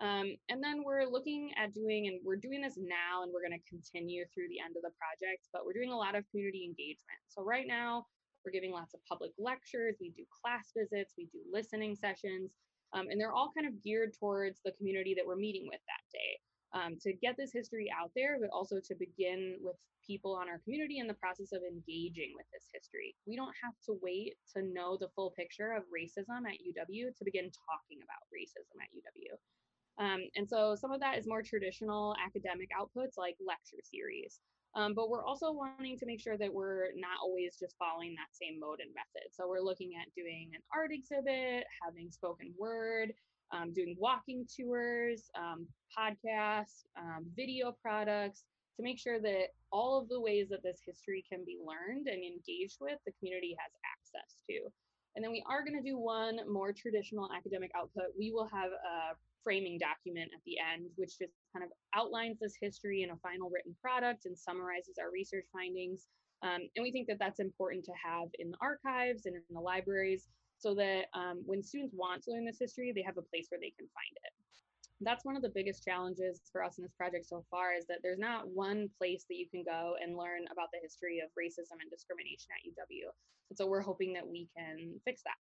Um, 0.00 0.34
and 0.48 0.62
then 0.62 0.82
we're 0.84 1.06
looking 1.06 1.52
at 1.56 1.72
doing, 1.72 2.08
and 2.08 2.18
we're 2.24 2.40
doing 2.40 2.62
this 2.62 2.74
now, 2.76 3.22
and 3.22 3.30
we're 3.32 3.46
going 3.46 3.58
to 3.58 3.70
continue 3.70 4.24
through 4.34 4.50
the 4.50 4.58
end 4.58 4.74
of 4.74 4.82
the 4.82 4.94
project, 4.98 5.46
but 5.52 5.64
we're 5.64 5.76
doing 5.76 5.92
a 5.92 5.96
lot 5.96 6.18
of 6.18 6.26
community 6.30 6.66
engagement. 6.66 7.22
So 7.28 7.44
right 7.44 7.66
now, 7.66 8.06
we're 8.44 8.52
giving 8.52 8.72
lots 8.72 8.92
of 8.92 9.00
public 9.08 9.30
lectures, 9.38 9.96
we 10.00 10.10
do 10.10 10.24
class 10.28 10.74
visits, 10.76 11.14
we 11.16 11.30
do 11.32 11.40
listening 11.50 11.94
sessions, 11.94 12.50
um, 12.92 13.06
and 13.08 13.20
they're 13.20 13.32
all 13.32 13.52
kind 13.56 13.66
of 13.66 13.82
geared 13.82 14.12
towards 14.18 14.60
the 14.64 14.72
community 14.72 15.14
that 15.14 15.26
we're 15.26 15.40
meeting 15.40 15.66
with 15.70 15.80
that 15.86 16.04
day. 16.12 16.38
Um, 16.74 16.98
to 17.06 17.14
get 17.14 17.38
this 17.38 17.54
history 17.54 17.86
out 17.94 18.10
there, 18.18 18.36
but 18.40 18.50
also 18.50 18.82
to 18.82 18.94
begin 18.98 19.62
with 19.62 19.78
people 20.04 20.34
on 20.34 20.50
our 20.50 20.58
community 20.66 20.98
in 20.98 21.06
the 21.06 21.14
process 21.14 21.54
of 21.54 21.62
engaging 21.62 22.34
with 22.34 22.46
this 22.52 22.66
history. 22.74 23.14
We 23.26 23.36
don't 23.36 23.54
have 23.62 23.78
to 23.86 23.96
wait 24.02 24.34
to 24.58 24.62
know 24.62 24.98
the 24.98 25.08
full 25.14 25.30
picture 25.38 25.72
of 25.72 25.86
racism 25.88 26.44
at 26.44 26.60
UW 26.60 27.14
to 27.14 27.24
begin 27.24 27.48
talking 27.54 28.02
about 28.02 28.26
racism 28.28 28.74
at 28.82 28.90
UW. 28.90 29.38
Um, 29.98 30.20
and 30.36 30.48
so 30.48 30.74
some 30.74 30.92
of 30.92 31.00
that 31.00 31.18
is 31.18 31.26
more 31.26 31.42
traditional 31.42 32.14
academic 32.24 32.68
outputs 32.78 33.16
like 33.16 33.36
lecture 33.44 33.82
series. 33.82 34.40
Um, 34.76 34.92
but 34.92 35.08
we're 35.08 35.24
also 35.24 35.52
wanting 35.52 35.96
to 35.98 36.06
make 36.06 36.20
sure 36.20 36.36
that 36.36 36.52
we're 36.52 36.88
not 36.96 37.22
always 37.22 37.56
just 37.60 37.76
following 37.78 38.14
that 38.14 38.34
same 38.34 38.58
mode 38.58 38.80
and 38.80 38.90
method. 38.90 39.30
So 39.30 39.46
we're 39.48 39.60
looking 39.60 39.92
at 40.00 40.12
doing 40.16 40.50
an 40.52 40.60
art 40.74 40.90
exhibit, 40.90 41.64
having 41.80 42.10
spoken 42.10 42.52
word, 42.58 43.12
um, 43.52 43.72
doing 43.72 43.94
walking 43.98 44.46
tours, 44.50 45.30
um, 45.38 45.66
podcasts, 45.96 46.82
um, 46.98 47.24
video 47.36 47.72
products 47.80 48.42
to 48.76 48.82
make 48.82 48.98
sure 48.98 49.20
that 49.20 49.54
all 49.70 50.00
of 50.00 50.08
the 50.08 50.20
ways 50.20 50.48
that 50.50 50.64
this 50.64 50.80
history 50.84 51.24
can 51.30 51.44
be 51.46 51.58
learned 51.62 52.08
and 52.08 52.24
engaged 52.24 52.78
with, 52.80 52.98
the 53.06 53.12
community 53.20 53.56
has 53.60 53.70
access 53.86 54.36
to. 54.50 54.58
And 55.14 55.22
then 55.22 55.30
we 55.30 55.44
are 55.48 55.62
going 55.62 55.80
to 55.80 55.88
do 55.88 55.96
one 55.96 56.40
more 56.50 56.72
traditional 56.72 57.30
academic 57.30 57.70
output. 57.76 58.10
We 58.18 58.32
will 58.32 58.48
have 58.52 58.72
a 58.72 59.14
framing 59.44 59.78
document 59.78 60.32
at 60.34 60.40
the 60.46 60.56
end, 60.58 60.88
which 60.96 61.18
just 61.18 61.36
kind 61.52 61.62
of 61.62 61.70
outlines 61.94 62.38
this 62.40 62.56
history 62.60 63.02
in 63.02 63.10
a 63.10 63.16
final 63.22 63.50
written 63.52 63.76
product 63.80 64.24
and 64.24 64.36
summarizes 64.36 64.96
our 64.98 65.12
research 65.12 65.44
findings. 65.52 66.08
Um, 66.42 66.66
and 66.74 66.82
we 66.82 66.90
think 66.90 67.06
that 67.08 67.18
that's 67.20 67.40
important 67.40 67.84
to 67.84 67.92
have 67.92 68.28
in 68.38 68.50
the 68.50 68.58
archives 68.60 69.26
and 69.26 69.36
in 69.36 69.42
the 69.50 69.60
libraries 69.60 70.28
so 70.58 70.74
that 70.74 71.06
um, 71.14 71.42
when 71.44 71.62
students 71.62 71.94
want 71.94 72.22
to 72.24 72.32
learn 72.32 72.44
this 72.44 72.58
history, 72.58 72.92
they 72.94 73.02
have 73.02 73.18
a 73.18 73.28
place 73.28 73.46
where 73.50 73.60
they 73.60 73.72
can 73.76 73.86
find 73.92 74.14
it. 74.24 74.32
That's 75.00 75.24
one 75.24 75.36
of 75.36 75.42
the 75.42 75.52
biggest 75.52 75.84
challenges 75.84 76.40
for 76.52 76.62
us 76.64 76.78
in 76.78 76.84
this 76.84 76.94
project 76.96 77.26
so 77.26 77.44
far 77.50 77.74
is 77.74 77.84
that 77.88 77.98
there's 78.02 78.18
not 78.18 78.48
one 78.48 78.88
place 78.98 79.26
that 79.28 79.36
you 79.36 79.46
can 79.50 79.62
go 79.62 79.94
and 80.00 80.16
learn 80.16 80.46
about 80.50 80.68
the 80.72 80.78
history 80.80 81.20
of 81.20 81.28
racism 81.36 81.76
and 81.82 81.90
discrimination 81.90 82.48
at 82.56 82.64
UW. 82.64 83.12
And 83.50 83.58
so 83.58 83.66
we're 83.66 83.82
hoping 83.82 84.12
that 84.14 84.26
we 84.26 84.48
can 84.56 85.00
fix 85.04 85.22
that. 85.24 85.36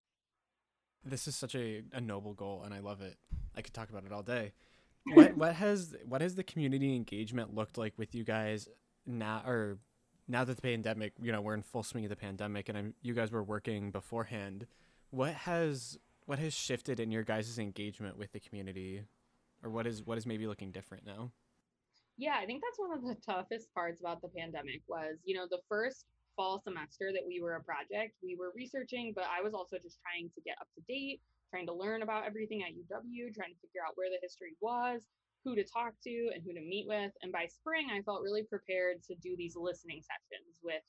This 1.05 1.27
is 1.27 1.35
such 1.35 1.55
a, 1.55 1.83
a 1.93 2.01
noble 2.01 2.33
goal 2.33 2.63
and 2.63 2.73
I 2.73 2.79
love 2.79 3.01
it. 3.01 3.17
I 3.55 3.61
could 3.61 3.73
talk 3.73 3.89
about 3.89 4.05
it 4.05 4.11
all 4.11 4.23
day. 4.23 4.53
What 5.13 5.35
what 5.37 5.55
has 5.55 5.95
what 6.05 6.21
has 6.21 6.35
the 6.35 6.43
community 6.43 6.95
engagement 6.95 7.53
looked 7.53 7.77
like 7.77 7.93
with 7.97 8.15
you 8.15 8.23
guys 8.23 8.67
now 9.05 9.43
or 9.45 9.77
now 10.27 10.43
that 10.45 10.55
the 10.55 10.61
pandemic, 10.61 11.13
you 11.21 11.31
know, 11.31 11.41
we're 11.41 11.53
in 11.53 11.63
full 11.63 11.83
swing 11.83 12.05
of 12.05 12.09
the 12.09 12.15
pandemic 12.15 12.69
and 12.69 12.77
I'm, 12.77 12.93
you 13.01 13.13
guys 13.13 13.31
were 13.31 13.43
working 13.43 13.91
beforehand 13.91 14.67
what 15.13 15.33
has 15.33 15.99
what 16.25 16.39
has 16.39 16.53
shifted 16.53 16.99
in 16.99 17.11
your 17.11 17.23
guys' 17.23 17.59
engagement 17.59 18.17
with 18.17 18.31
the 18.31 18.39
community 18.39 19.03
or 19.63 19.69
what 19.69 19.85
is 19.85 20.03
what 20.03 20.17
is 20.17 20.25
maybe 20.25 20.47
looking 20.47 20.71
different 20.71 21.05
now 21.05 21.31
yeah 22.17 22.35
i 22.41 22.45
think 22.45 22.63
that's 22.63 22.79
one 22.79 22.97
of 22.97 23.03
the 23.03 23.15
toughest 23.23 23.71
parts 23.75 24.01
about 24.01 24.21
the 24.21 24.27
pandemic 24.29 24.81
was 24.87 25.17
you 25.23 25.35
know 25.35 25.45
the 25.49 25.59
first 25.69 26.05
fall 26.35 26.59
semester 26.63 27.11
that 27.13 27.21
we 27.27 27.39
were 27.39 27.55
a 27.55 27.63
project 27.63 28.15
we 28.23 28.35
were 28.35 28.51
researching 28.55 29.13
but 29.15 29.25
i 29.25 29.41
was 29.41 29.53
also 29.53 29.77
just 29.77 29.99
trying 30.01 30.29
to 30.33 30.41
get 30.41 30.55
up 30.59 30.67
to 30.75 30.81
date 30.87 31.21
trying 31.53 31.69
to 31.69 31.77
learn 31.77 32.01
about 32.01 32.25
everything 32.25 32.65
at 32.65 32.73
uw 32.73 33.25
trying 33.37 33.53
to 33.53 33.61
figure 33.61 33.85
out 33.85 33.93
where 33.93 34.09
the 34.09 34.17
history 34.25 34.57
was 34.57 35.05
who 35.45 35.53
to 35.53 35.63
talk 35.63 35.93
to 36.01 36.33
and 36.33 36.41
who 36.41 36.49
to 36.49 36.65
meet 36.65 36.89
with 36.89 37.13
and 37.21 37.29
by 37.29 37.45
spring 37.45 37.93
i 37.93 38.01
felt 38.01 38.25
really 38.25 38.43
prepared 38.49 38.97
to 39.05 39.13
do 39.21 39.37
these 39.37 39.53
listening 39.53 40.01
sessions 40.01 40.57
with 40.65 40.81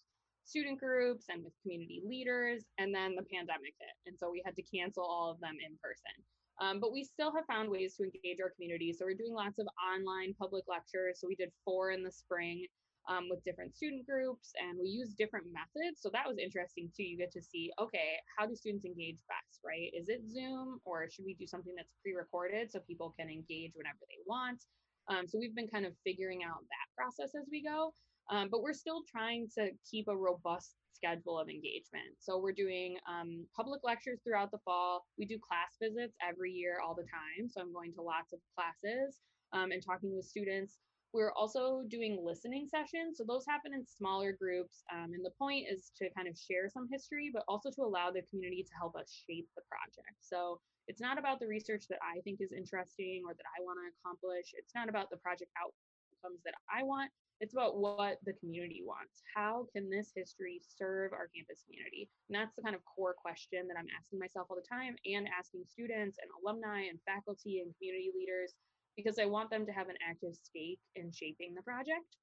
student 0.45 0.79
groups 0.79 1.27
and 1.29 1.43
with 1.43 1.53
community 1.63 2.03
leaders. 2.07 2.65
And 2.79 2.95
then 2.95 3.17
the 3.17 3.25
pandemic 3.33 3.75
hit. 3.81 3.97
And 4.07 4.17
so 4.19 4.31
we 4.31 4.43
had 4.45 4.55
to 4.57 4.63
cancel 4.63 5.03
all 5.03 5.31
of 5.31 5.41
them 5.41 5.57
in 5.61 5.77
person. 5.83 6.15
Um, 6.61 6.79
but 6.79 6.93
we 6.93 7.03
still 7.03 7.35
have 7.35 7.47
found 7.47 7.69
ways 7.69 7.97
to 7.97 8.05
engage 8.05 8.39
our 8.41 8.53
community. 8.55 8.93
So 8.93 9.05
we're 9.05 9.19
doing 9.19 9.35
lots 9.35 9.59
of 9.59 9.67
online 9.83 10.35
public 10.39 10.65
lectures. 10.69 11.19
So 11.19 11.27
we 11.27 11.35
did 11.35 11.51
four 11.65 11.91
in 11.91 12.05
the 12.05 12.13
spring 12.13 12.67
um, 13.09 13.29
with 13.29 13.45
different 13.45 13.77
student 13.77 14.07
groups 14.07 14.53
and 14.61 14.79
we 14.81 14.89
use 14.89 15.15
different 15.15 15.47
methods. 15.53 16.01
So 16.01 16.11
that 16.13 16.27
was 16.27 16.39
interesting 16.39 16.91
too. 16.97 17.05
You 17.05 17.19
get 17.19 17.33
to 17.33 17.43
see, 17.43 17.71
okay, 17.79 18.17
how 18.37 18.47
do 18.47 18.55
students 18.55 18.85
engage 18.85 19.19
best, 19.29 19.61
right? 19.65 19.93
Is 19.93 20.09
it 20.09 20.23
Zoom 20.29 20.81
or 20.85 21.09
should 21.11 21.25
we 21.25 21.35
do 21.35 21.47
something 21.47 21.75
that's 21.77 21.93
pre 22.03 22.15
recorded 22.15 22.73
so 22.73 22.81
people 22.87 23.15
can 23.19 23.29
engage 23.29 23.73
whenever 23.75 24.01
they 24.09 24.21
want? 24.27 24.65
Um, 25.09 25.29
so 25.29 25.39
we've 25.39 25.55
been 25.55 25.69
kind 25.69 25.85
of 25.85 25.93
figuring 26.05 26.43
out 26.43 26.65
that 26.65 26.89
process 26.97 27.35
as 27.37 27.47
we 27.51 27.63
go. 27.63 27.93
Um, 28.31 28.49
but 28.51 28.63
we're 28.63 28.73
still 28.73 29.03
trying 29.05 29.49
to 29.59 29.71
keep 29.91 30.09
a 30.09 30.17
robust 30.17 30.77
schedule 30.95 31.39
of 31.39 31.49
engagement. 31.49 32.17
So 32.21 32.39
we're 32.39 32.57
doing 32.57 32.97
um, 33.05 33.45
public 33.55 33.83
lectures 33.85 34.21
throughout 34.25 34.51
the 34.51 34.59
fall. 34.65 35.05
We 35.19 35.27
do 35.27 35.39
class 35.39 35.77
visits 35.83 36.15
every 36.27 36.53
year, 36.53 36.79
all 36.81 36.95
the 36.95 37.05
time. 37.05 37.49
So 37.51 37.61
I'm 37.61 37.73
going 37.73 37.93
to 37.95 38.03
lots 38.03 38.33
of 38.33 38.41
classes 38.57 39.19
um, 39.53 39.73
and 39.73 39.85
talking 39.85 40.17
with 40.17 40.25
students. 40.25 40.79
We're 41.15 41.31
also 41.39 41.87
doing 41.87 42.19
listening 42.27 42.67
sessions. 42.67 43.19
So 43.19 43.25
those 43.25 43.47
happen 43.47 43.71
in 43.73 43.87
smaller 43.87 44.35
groups. 44.35 44.83
Um, 44.91 45.15
and 45.15 45.25
the 45.25 45.31
point 45.39 45.71
is 45.71 45.95
to 46.03 46.11
kind 46.11 46.27
of 46.27 46.35
share 46.35 46.67
some 46.67 46.91
history, 46.91 47.31
but 47.33 47.47
also 47.47 47.71
to 47.71 47.83
allow 47.87 48.11
the 48.11 48.27
community 48.27 48.67
to 48.67 48.75
help 48.75 48.99
us 48.99 49.15
shape 49.23 49.47
the 49.55 49.63
project. 49.71 50.19
So 50.19 50.59
it's 50.91 51.01
not 51.01 51.15
about 51.15 51.39
the 51.39 51.47
research 51.47 51.87
that 51.87 52.03
I 52.03 52.19
think 52.27 52.43
is 52.43 52.51
interesting 52.51 53.23
or 53.23 53.33
that 53.33 53.47
I 53.47 53.63
want 53.63 53.79
to 53.79 53.95
accomplish. 53.95 54.59
It's 54.59 54.75
not 54.75 54.91
about 54.91 55.07
the 55.09 55.23
project 55.23 55.55
outcomes 55.55 56.43
that 56.43 56.59
I 56.67 56.83
want. 56.83 57.15
It's 57.39 57.55
about 57.55 57.79
what 57.79 58.19
the 58.27 58.35
community 58.43 58.83
wants. 58.83 59.23
How 59.39 59.67
can 59.71 59.87
this 59.91 60.11
history 60.15 60.63
serve 60.67 61.15
our 61.15 61.31
campus 61.31 61.63
community? 61.63 62.11
And 62.27 62.35
that's 62.35 62.55
the 62.59 62.63
kind 62.67 62.75
of 62.75 62.83
core 62.91 63.15
question 63.15 63.71
that 63.71 63.79
I'm 63.79 63.91
asking 63.95 64.19
myself 64.19 64.51
all 64.51 64.59
the 64.59 64.67
time 64.67 64.99
and 65.07 65.31
asking 65.31 65.63
students 65.71 66.19
and 66.19 66.31
alumni 66.43 66.91
and 66.91 66.99
faculty 67.07 67.63
and 67.63 67.71
community 67.79 68.11
leaders 68.15 68.55
because 68.97 69.19
I 69.19 69.27
want 69.27 69.51
them 69.51 69.67
to 69.67 69.73
have 69.73 69.89
an 69.89 69.97
active 70.09 70.35
stake 70.35 70.81
in 70.97 71.11
shaping 71.11 71.55
the 71.55 71.63
project. 71.63 72.17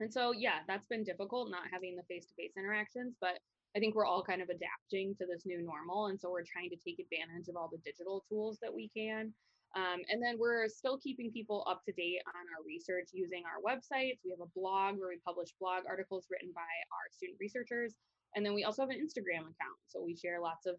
And 0.00 0.12
so, 0.12 0.32
yeah, 0.32 0.64
that's 0.66 0.86
been 0.86 1.04
difficult 1.04 1.50
not 1.50 1.68
having 1.70 1.94
the 1.94 2.08
face 2.08 2.26
to 2.26 2.34
face 2.34 2.52
interactions, 2.56 3.16
but 3.20 3.38
I 3.76 3.78
think 3.78 3.94
we're 3.94 4.06
all 4.06 4.24
kind 4.24 4.42
of 4.42 4.48
adapting 4.48 5.14
to 5.20 5.26
this 5.26 5.44
new 5.44 5.62
normal. 5.62 6.06
And 6.06 6.18
so 6.18 6.30
we're 6.30 6.48
trying 6.48 6.70
to 6.70 6.80
take 6.80 6.98
advantage 6.98 7.48
of 7.48 7.56
all 7.56 7.68
the 7.70 7.84
digital 7.84 8.24
tools 8.28 8.58
that 8.62 8.72
we 8.72 8.90
can. 8.96 9.32
Um, 9.76 10.02
and 10.10 10.18
then 10.18 10.34
we're 10.34 10.66
still 10.66 10.98
keeping 10.98 11.30
people 11.30 11.62
up 11.70 11.84
to 11.86 11.92
date 11.92 12.18
on 12.26 12.42
our 12.50 12.66
research 12.66 13.10
using 13.12 13.44
our 13.46 13.62
websites. 13.62 14.18
We 14.24 14.34
have 14.34 14.42
a 14.42 14.50
blog 14.58 14.98
where 14.98 15.14
we 15.14 15.22
publish 15.22 15.54
blog 15.60 15.86
articles 15.86 16.26
written 16.26 16.50
by 16.50 16.66
our 16.90 17.06
student 17.12 17.38
researchers. 17.38 17.94
And 18.34 18.44
then 18.44 18.54
we 18.54 18.64
also 18.64 18.82
have 18.82 18.90
an 18.90 18.98
Instagram 18.98 19.46
account. 19.46 19.78
So 19.86 20.02
we 20.02 20.16
share 20.16 20.40
lots 20.40 20.66
of 20.66 20.74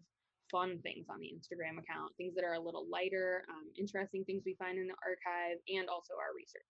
fun 0.52 0.78
things 0.82 1.06
on 1.08 1.18
the 1.18 1.26
Instagram 1.26 1.78
account, 1.82 2.12
things 2.16 2.34
that 2.36 2.44
are 2.44 2.54
a 2.54 2.60
little 2.60 2.86
lighter, 2.88 3.42
um, 3.48 3.64
interesting 3.76 4.22
things 4.24 4.42
we 4.46 4.54
find 4.54 4.78
in 4.78 4.86
the 4.86 4.94
archive, 5.02 5.58
and 5.74 5.88
also 5.88 6.12
our 6.14 6.36
research. 6.36 6.62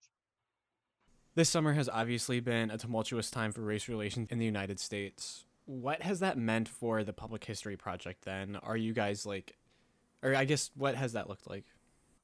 This 1.35 1.49
summer 1.49 1.73
has 1.73 1.89
obviously 1.89 2.41
been 2.41 2.71
a 2.71 2.79
tumultuous 2.79 3.31
time 3.31 3.53
for 3.53 3.63
race 3.63 3.89
relations 3.89 4.29
in 4.31 4.39
the 4.39 4.45
United 4.45 4.79
States. 4.79 5.45
What 5.65 6.03
has 6.03 6.21
that 6.21 6.39
meant 6.39 6.69
for 6.69 7.05
the 7.05 7.13
Public 7.13 7.45
History 7.45 7.77
Project 7.77 8.25
then? 8.25 8.57
Are 8.63 8.77
you 8.77 8.93
guys 8.93 9.27
like, 9.27 9.57
or 10.23 10.35
I 10.35 10.45
guess, 10.45 10.71
what 10.77 10.95
has 10.95 11.15
that 11.15 11.29
looked 11.29 11.49
like? 11.49 11.65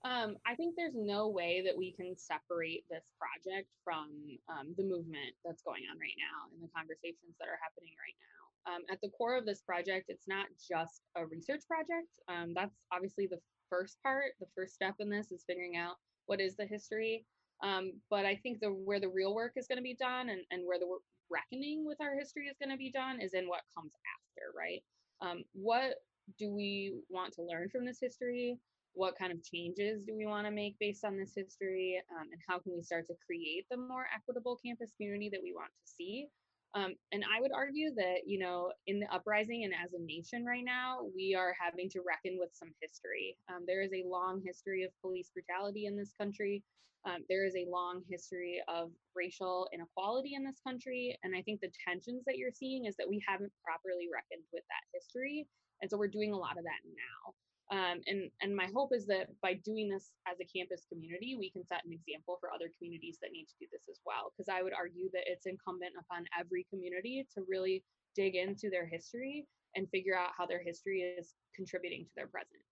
Um, 0.05 0.37
I 0.47 0.55
think 0.55 0.77
there's 0.77 0.95
no 0.95 1.29
way 1.29 1.63
that 1.67 1.77
we 1.77 1.91
can 1.91 2.15
separate 2.17 2.85
this 2.89 3.03
project 3.19 3.67
from 3.83 4.39
um, 4.47 4.75
the 4.77 4.85
movement 4.85 5.35
that's 5.45 5.63
going 5.63 5.83
on 5.91 5.99
right 5.99 6.15
now 6.15 6.47
and 6.55 6.63
the 6.63 6.71
conversations 6.71 7.35
that 7.41 7.49
are 7.51 7.59
happening 7.59 7.93
right 7.99 8.15
now. 8.23 8.38
Um, 8.69 8.83
at 8.91 9.01
the 9.03 9.09
core 9.11 9.37
of 9.37 9.47
this 9.47 9.63
project, 9.63 10.07
it's 10.09 10.29
not 10.29 10.47
just 10.57 11.01
a 11.17 11.25
research 11.25 11.63
project. 11.67 12.09
Um, 12.29 12.53
that's 12.55 12.77
obviously 12.93 13.27
the 13.27 13.41
first 13.71 13.97
part. 14.03 14.33
The 14.41 14.47
first 14.55 14.75
step 14.75 14.95
in 15.01 15.09
this 15.09 15.33
is 15.33 15.45
figuring 15.47 15.77
out 15.77 15.97
what 16.27 16.41
is 16.41 16.57
the 16.57 16.67
history. 16.67 17.25
Um, 17.63 17.93
but 18.11 18.25
I 18.25 18.37
think 18.37 18.61
the 18.61 18.69
where 18.69 19.01
the 19.01 19.09
real 19.09 19.35
work 19.35 19.53
is 19.57 19.67
going 19.67 19.79
to 19.79 19.83
be 19.83 19.97
done 19.99 20.29
and, 20.29 20.43
and 20.51 20.67
where 20.67 20.79
the 20.79 20.87
reckoning 21.31 21.85
with 21.87 22.01
our 22.01 22.15
history 22.15 22.47
is 22.47 22.57
going 22.63 22.71
to 22.71 22.77
be 22.77 22.93
done 22.93 23.21
is 23.21 23.35
in 23.35 23.49
what 23.49 23.63
comes 23.77 23.93
after, 24.15 24.53
right? 24.57 24.83
Um, 25.21 25.45
what 25.53 25.95
do 26.39 26.53
we 26.53 26.95
want 27.09 27.33
to 27.35 27.43
learn 27.43 27.69
from 27.71 27.85
this 27.85 27.99
history? 28.01 28.59
what 28.99 29.17
kind 29.17 29.31
of 29.31 29.43
changes 29.45 30.05
do 30.05 30.13
we 30.17 30.27
want 30.27 30.45
to 30.45 30.51
make 30.51 30.75
based 30.81 31.05
on 31.05 31.17
this 31.17 31.33
history 31.37 32.03
um, 32.11 32.27
and 32.33 32.41
how 32.49 32.59
can 32.59 32.73
we 32.75 32.83
start 32.83 33.07
to 33.07 33.15
create 33.25 33.65
the 33.71 33.77
more 33.77 34.07
equitable 34.15 34.59
campus 34.65 34.91
community 34.97 35.31
that 35.31 35.41
we 35.41 35.53
want 35.55 35.71
to 35.71 35.93
see 35.97 36.27
um, 36.75 36.95
and 37.13 37.25
i 37.25 37.41
would 37.41 37.53
argue 37.55 37.95
that 37.95 38.27
you 38.27 38.39
know 38.39 38.71
in 38.87 39.01
the 39.01 39.13
uprising 39.13 39.65
and 39.65 39.73
as 39.73 39.93
a 39.93 40.03
nation 40.05 40.45
right 40.45 40.65
now 40.65 40.99
we 41.15 41.35
are 41.35 41.55
having 41.59 41.89
to 41.91 42.01
reckon 42.07 42.39
with 42.39 42.51
some 42.53 42.71
history. 42.81 43.37
Um, 43.49 43.65
there 43.67 43.83
is 43.83 43.93
a 43.93 44.07
long 44.07 44.43
history 44.45 44.85
of 44.85 44.91
police 45.01 45.31
brutality 45.33 45.87
in 45.87 45.97
this 45.97 46.13
country. 46.19 46.63
Um, 47.05 47.25
there 47.29 47.47
is 47.47 47.55
a 47.55 47.71
long 47.71 48.03
history 48.09 48.61
of 48.69 48.91
racial 49.15 49.69
inequality 49.73 50.35
in 50.35 50.45
this 50.45 50.61
country. 50.67 51.17
And 51.23 51.35
i 51.35 51.43
think 51.43 51.61
the 51.61 51.73
tensions 51.87 52.23
that 52.27 52.37
you're 52.37 52.55
seeing 52.55 52.87
is 52.87 52.97
that 52.97 53.09
we 53.09 53.23
haven't 53.27 53.53
properly 53.65 54.09
reckoned 54.13 54.47
with 54.53 54.65
that 54.69 54.85
history. 54.93 55.47
And 55.81 55.91
so 55.91 55.97
we're 55.97 56.09
doing 56.09 56.33
a 56.33 56.39
lot 56.39 56.59
of 56.59 56.65
that 56.65 56.83
now 56.85 57.35
um, 57.71 58.01
and 58.07 58.31
and 58.41 58.57
my 58.57 58.67
hope 58.75 58.91
is 58.95 59.07
that 59.07 59.29
by 59.43 59.55
doing 59.65 59.91
this 59.91 60.13
as 60.27 60.39
a 60.41 60.47
campus 60.47 60.87
community, 60.91 61.37
we 61.39 61.51
can 61.51 61.65
set 61.67 61.85
an 61.85 61.93
example 61.93 62.39
for 62.41 62.51
other 62.53 62.71
communities 62.79 63.19
that 63.21 63.31
need 63.33 63.45
to 63.45 63.55
do 63.61 63.67
this 63.71 63.89
as 63.91 64.01
well. 64.07 64.33
Because 64.33 64.49
I 64.49 64.63
would 64.63 64.73
argue 64.73 65.11
that 65.13 65.25
it's 65.27 65.45
incumbent 65.45 65.93
upon 66.01 66.25
every 66.39 66.67
community 66.71 67.27
to 67.35 67.43
really 67.47 67.85
dig 68.17 68.37
into 68.37 68.71
their 68.71 68.87
history 68.87 69.47
and 69.77 69.87
figure 69.91 70.17
out 70.17 70.31
how 70.37 70.47
their 70.47 70.63
history 70.65 71.01
is 71.01 71.35
contributing 71.55 72.05
to 72.05 72.11
their 72.17 72.27
present. 72.27 72.63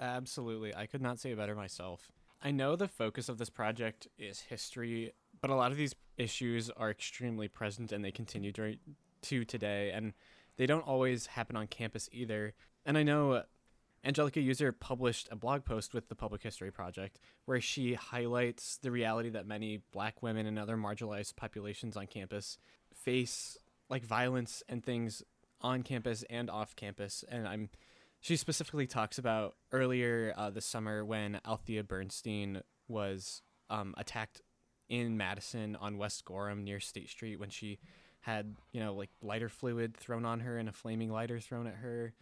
Absolutely, 0.00 0.74
I 0.74 0.86
could 0.86 1.00
not 1.00 1.18
say 1.18 1.30
it 1.30 1.38
better 1.38 1.54
myself. 1.54 2.12
I 2.42 2.50
know 2.50 2.76
the 2.76 2.88
focus 2.88 3.28
of 3.28 3.38
this 3.38 3.50
project 3.50 4.08
is 4.18 4.40
history, 4.40 5.12
but 5.40 5.50
a 5.50 5.54
lot 5.54 5.70
of 5.70 5.78
these 5.78 5.94
issues 6.18 6.68
are 6.70 6.90
extremely 6.90 7.48
present 7.48 7.92
and 7.92 8.04
they 8.04 8.10
continue 8.10 8.52
during 8.52 8.78
to 9.22 9.44
today, 9.44 9.92
and 9.92 10.12
they 10.56 10.66
don't 10.66 10.86
always 10.86 11.26
happen 11.26 11.56
on 11.56 11.68
campus 11.68 12.08
either. 12.12 12.52
And 12.84 12.98
I 12.98 13.02
know 13.02 13.44
Angelica 14.04 14.40
Euseary 14.40 14.78
published 14.78 15.28
a 15.30 15.36
blog 15.36 15.64
post 15.64 15.94
with 15.94 16.08
the 16.08 16.14
Public 16.16 16.42
History 16.42 16.72
Project 16.72 17.20
where 17.44 17.60
she 17.60 17.94
highlights 17.94 18.76
the 18.78 18.90
reality 18.90 19.30
that 19.30 19.46
many 19.46 19.80
black 19.92 20.22
women 20.22 20.46
and 20.46 20.58
other 20.58 20.76
marginalized 20.76 21.36
populations 21.36 21.96
on 21.96 22.06
campus 22.06 22.58
face 22.94 23.56
like 23.88 24.04
violence 24.04 24.62
and 24.68 24.84
things 24.84 25.22
on 25.60 25.82
campus 25.82 26.24
and 26.28 26.50
off 26.50 26.74
campus. 26.74 27.24
And 27.28 27.46
I'm 27.46 27.68
she 28.20 28.36
specifically 28.36 28.86
talks 28.86 29.18
about 29.18 29.56
earlier 29.72 30.32
uh, 30.36 30.50
this 30.50 30.64
summer 30.64 31.04
when 31.04 31.40
Althea 31.44 31.82
Bernstein 31.82 32.62
was 32.86 33.42
um, 33.68 33.94
attacked 33.98 34.40
in 34.88 35.16
Madison 35.16 35.76
on 35.76 35.98
West 35.98 36.24
Gorham 36.24 36.62
near 36.62 36.78
State 36.78 37.08
Street 37.08 37.40
when 37.40 37.50
she 37.50 37.78
had 38.20 38.56
you 38.72 38.80
know 38.80 38.94
like 38.94 39.10
lighter 39.20 39.48
fluid 39.48 39.96
thrown 39.96 40.24
on 40.24 40.40
her 40.40 40.58
and 40.58 40.68
a 40.68 40.72
flaming 40.72 41.10
lighter 41.10 41.40
thrown 41.40 41.66
at 41.66 41.74
her 41.76 42.14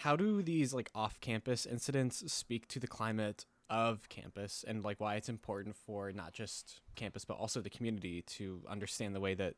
how 0.00 0.14
do 0.14 0.42
these 0.42 0.74
like 0.74 0.90
off-campus 0.94 1.64
incidents 1.64 2.30
speak 2.30 2.68
to 2.68 2.78
the 2.78 2.86
climate 2.86 3.46
of 3.70 4.08
campus 4.10 4.64
and 4.68 4.84
like 4.84 5.00
why 5.00 5.14
it's 5.14 5.28
important 5.28 5.74
for 5.74 6.12
not 6.12 6.32
just 6.32 6.80
campus 6.94 7.24
but 7.24 7.34
also 7.34 7.60
the 7.60 7.70
community 7.70 8.22
to 8.22 8.60
understand 8.68 9.14
the 9.14 9.20
way 9.20 9.34
that 9.34 9.54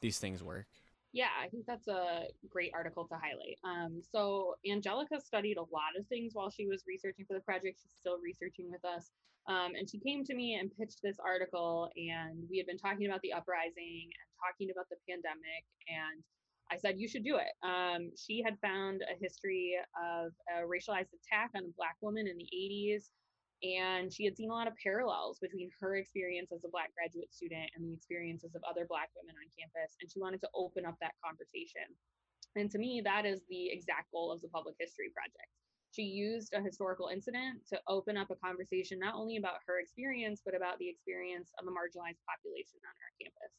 these 0.00 0.18
things 0.18 0.42
work? 0.42 0.66
Yeah 1.12 1.34
i 1.42 1.48
think 1.48 1.66
that's 1.66 1.88
a 1.88 2.26
great 2.48 2.70
article 2.72 3.04
to 3.08 3.14
highlight. 3.14 3.58
Um, 3.64 4.00
so 4.00 4.54
angelica 4.70 5.20
studied 5.20 5.56
a 5.56 5.62
lot 5.62 5.98
of 5.98 6.06
things 6.06 6.34
while 6.34 6.50
she 6.50 6.66
was 6.66 6.84
researching 6.86 7.24
for 7.26 7.34
the 7.34 7.40
project. 7.40 7.80
She's 7.82 7.98
still 7.98 8.18
researching 8.22 8.70
with 8.70 8.84
us. 8.84 9.10
Um, 9.46 9.72
and 9.76 9.90
she 9.90 9.98
came 9.98 10.24
to 10.24 10.34
me 10.34 10.54
and 10.54 10.70
pitched 10.78 11.02
this 11.02 11.16
article 11.18 11.90
and 11.96 12.44
we 12.48 12.58
had 12.58 12.66
been 12.66 12.78
talking 12.78 13.06
about 13.06 13.20
the 13.22 13.32
uprising 13.32 14.06
and 14.06 14.26
talking 14.38 14.70
about 14.70 14.88
the 14.88 14.96
pandemic 15.06 15.66
and 15.88 16.22
I 16.70 16.76
said, 16.76 16.98
you 16.98 17.08
should 17.08 17.24
do 17.24 17.36
it. 17.36 17.52
Um, 17.62 18.10
she 18.16 18.42
had 18.42 18.58
found 18.60 19.02
a 19.02 19.18
history 19.20 19.76
of 19.94 20.32
a 20.48 20.64
racialized 20.64 21.12
attack 21.12 21.50
on 21.54 21.64
a 21.64 21.76
Black 21.76 21.96
woman 22.00 22.26
in 22.26 22.36
the 22.38 22.48
80s. 22.48 23.10
And 23.62 24.12
she 24.12 24.24
had 24.24 24.36
seen 24.36 24.50
a 24.50 24.54
lot 24.54 24.68
of 24.68 24.74
parallels 24.82 25.38
between 25.40 25.70
her 25.80 25.96
experience 25.96 26.52
as 26.52 26.64
a 26.64 26.72
Black 26.72 26.92
graduate 26.92 27.32
student 27.32 27.70
and 27.76 27.84
the 27.84 27.94
experiences 27.94 28.54
of 28.54 28.62
other 28.68 28.84
Black 28.88 29.08
women 29.16 29.36
on 29.40 29.48
campus. 29.56 29.96
And 30.00 30.10
she 30.10 30.20
wanted 30.20 30.40
to 30.42 30.52
open 30.52 30.84
up 30.84 30.96
that 31.00 31.16
conversation. 31.24 31.88
And 32.56 32.70
to 32.70 32.78
me, 32.78 33.00
that 33.04 33.24
is 33.24 33.40
the 33.48 33.70
exact 33.72 34.12
goal 34.12 34.30
of 34.32 34.40
the 34.42 34.52
Public 34.52 34.76
History 34.78 35.10
Project. 35.14 35.48
She 35.94 36.02
used 36.02 36.52
a 36.52 36.60
historical 36.60 37.08
incident 37.08 37.62
to 37.70 37.80
open 37.86 38.16
up 38.16 38.30
a 38.30 38.42
conversation 38.42 38.98
not 38.98 39.14
only 39.14 39.36
about 39.36 39.62
her 39.66 39.78
experience, 39.78 40.42
but 40.44 40.54
about 40.54 40.78
the 40.78 40.90
experience 40.90 41.54
of 41.58 41.66
a 41.66 41.70
marginalized 41.70 42.20
population 42.26 42.82
on 42.82 42.94
our 42.98 43.12
campus. 43.22 43.54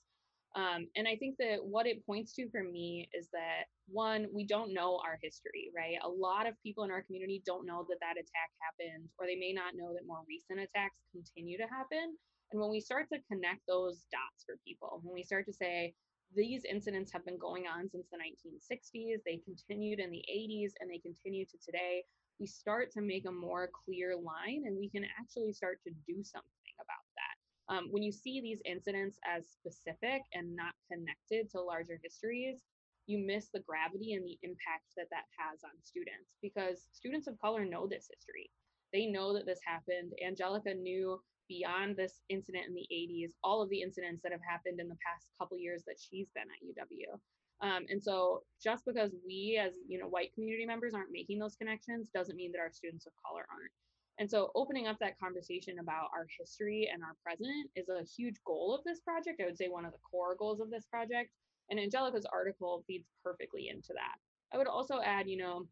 Um, 0.55 0.87
and 0.95 1.05
I 1.05 1.17
think 1.17 1.35
that 1.39 1.59
what 1.59 1.85
it 1.85 2.05
points 2.05 2.33
to 2.35 2.49
for 2.49 2.63
me 2.63 3.09
is 3.13 3.27
that 3.33 3.67
one, 3.87 4.27
we 4.33 4.47
don't 4.47 4.73
know 4.73 5.01
our 5.03 5.19
history, 5.21 5.69
right? 5.75 5.99
A 6.01 6.07
lot 6.07 6.47
of 6.47 6.55
people 6.63 6.85
in 6.85 6.91
our 6.91 7.03
community 7.03 7.43
don't 7.45 7.67
know 7.67 7.85
that 7.89 7.99
that 7.99 8.15
attack 8.15 8.49
happened, 8.63 9.09
or 9.19 9.27
they 9.27 9.35
may 9.35 9.51
not 9.51 9.75
know 9.75 9.91
that 9.93 10.07
more 10.07 10.23
recent 10.27 10.63
attacks 10.63 10.95
continue 11.11 11.57
to 11.57 11.67
happen. 11.67 12.15
And 12.51 12.61
when 12.61 12.71
we 12.71 12.79
start 12.79 13.07
to 13.11 13.19
connect 13.29 13.67
those 13.67 14.07
dots 14.11 14.45
for 14.45 14.55
people, 14.65 15.01
when 15.03 15.13
we 15.13 15.23
start 15.23 15.45
to 15.47 15.53
say, 15.53 15.93
these 16.33 16.63
incidents 16.63 17.11
have 17.11 17.25
been 17.25 17.37
going 17.37 17.65
on 17.67 17.89
since 17.89 18.07
the 18.11 18.17
1960s, 18.17 19.19
they 19.25 19.41
continued 19.43 19.99
in 19.99 20.09
the 20.09 20.23
80s, 20.31 20.71
and 20.79 20.89
they 20.89 20.99
continue 20.99 21.45
to 21.45 21.57
today, 21.63 22.03
we 22.39 22.47
start 22.47 22.91
to 22.91 23.01
make 23.01 23.25
a 23.27 23.31
more 23.31 23.69
clear 23.85 24.15
line 24.15 24.63
and 24.65 24.77
we 24.77 24.89
can 24.89 25.05
actually 25.19 25.53
start 25.53 25.79
to 25.85 25.91
do 26.07 26.23
something. 26.23 26.54
Um, 27.69 27.87
when 27.89 28.03
you 28.03 28.11
see 28.11 28.41
these 28.41 28.61
incidents 28.65 29.17
as 29.25 29.47
specific 29.49 30.21
and 30.33 30.55
not 30.55 30.73
connected 30.91 31.49
to 31.51 31.61
larger 31.61 31.99
histories, 32.03 32.61
you 33.07 33.19
miss 33.19 33.49
the 33.53 33.61
gravity 33.61 34.13
and 34.13 34.25
the 34.25 34.37
impact 34.41 34.85
that 34.97 35.09
that 35.11 35.25
has 35.37 35.61
on 35.63 35.71
students 35.83 36.37
because 36.41 36.87
students 36.91 37.27
of 37.27 37.39
color 37.39 37.65
know 37.65 37.87
this 37.87 38.09
history. 38.13 38.49
They 38.93 39.05
know 39.05 39.33
that 39.33 39.45
this 39.45 39.59
happened. 39.65 40.13
Angelica 40.25 40.73
knew 40.73 41.19
beyond 41.47 41.95
this 41.95 42.21
incident 42.29 42.65
in 42.67 42.73
the 42.73 42.87
80s, 42.91 43.31
all 43.43 43.61
of 43.61 43.69
the 43.69 43.81
incidents 43.81 44.21
that 44.23 44.31
have 44.31 44.45
happened 44.47 44.79
in 44.79 44.87
the 44.87 44.97
past 45.05 45.27
couple 45.39 45.57
years 45.57 45.83
that 45.85 45.97
she's 45.99 46.27
been 46.33 46.49
at 46.49 46.65
UW. 46.65 47.19
Um, 47.61 47.85
and 47.89 48.03
so 48.03 48.43
just 48.61 48.83
because 48.85 49.11
we 49.25 49.61
as 49.63 49.73
you 49.87 49.97
know 49.97 50.07
white 50.07 50.33
community 50.33 50.65
members 50.65 50.93
aren't 50.93 51.11
making 51.11 51.39
those 51.39 51.55
connections 51.55 52.09
doesn't 52.13 52.35
mean 52.35 52.51
that 52.51 52.59
our 52.59 52.71
students 52.71 53.05
of 53.05 53.13
color 53.25 53.45
aren't. 53.49 53.71
And 54.17 54.29
so 54.29 54.51
opening 54.55 54.87
up 54.87 54.97
that 54.99 55.19
conversation 55.19 55.79
about 55.79 56.09
our 56.13 56.25
history 56.39 56.89
and 56.91 57.03
our 57.03 57.15
present 57.23 57.69
is 57.75 57.89
a 57.89 58.03
huge 58.03 58.37
goal 58.45 58.73
of 58.73 58.83
this 58.85 59.01
project. 59.01 59.41
I 59.41 59.45
would 59.45 59.57
say 59.57 59.67
one 59.67 59.85
of 59.85 59.91
the 59.91 59.99
core 60.09 60.35
goals 60.37 60.61
of 60.61 60.69
this 60.69 60.85
project. 60.85 61.31
And 61.69 61.79
Angelica's 61.79 62.25
article 62.31 62.83
feeds 62.87 63.07
perfectly 63.23 63.69
into 63.69 63.93
that. 63.93 64.15
I 64.53 64.57
would 64.57 64.67
also 64.67 65.01
add, 65.03 65.27
you 65.27 65.37
know, 65.37 65.67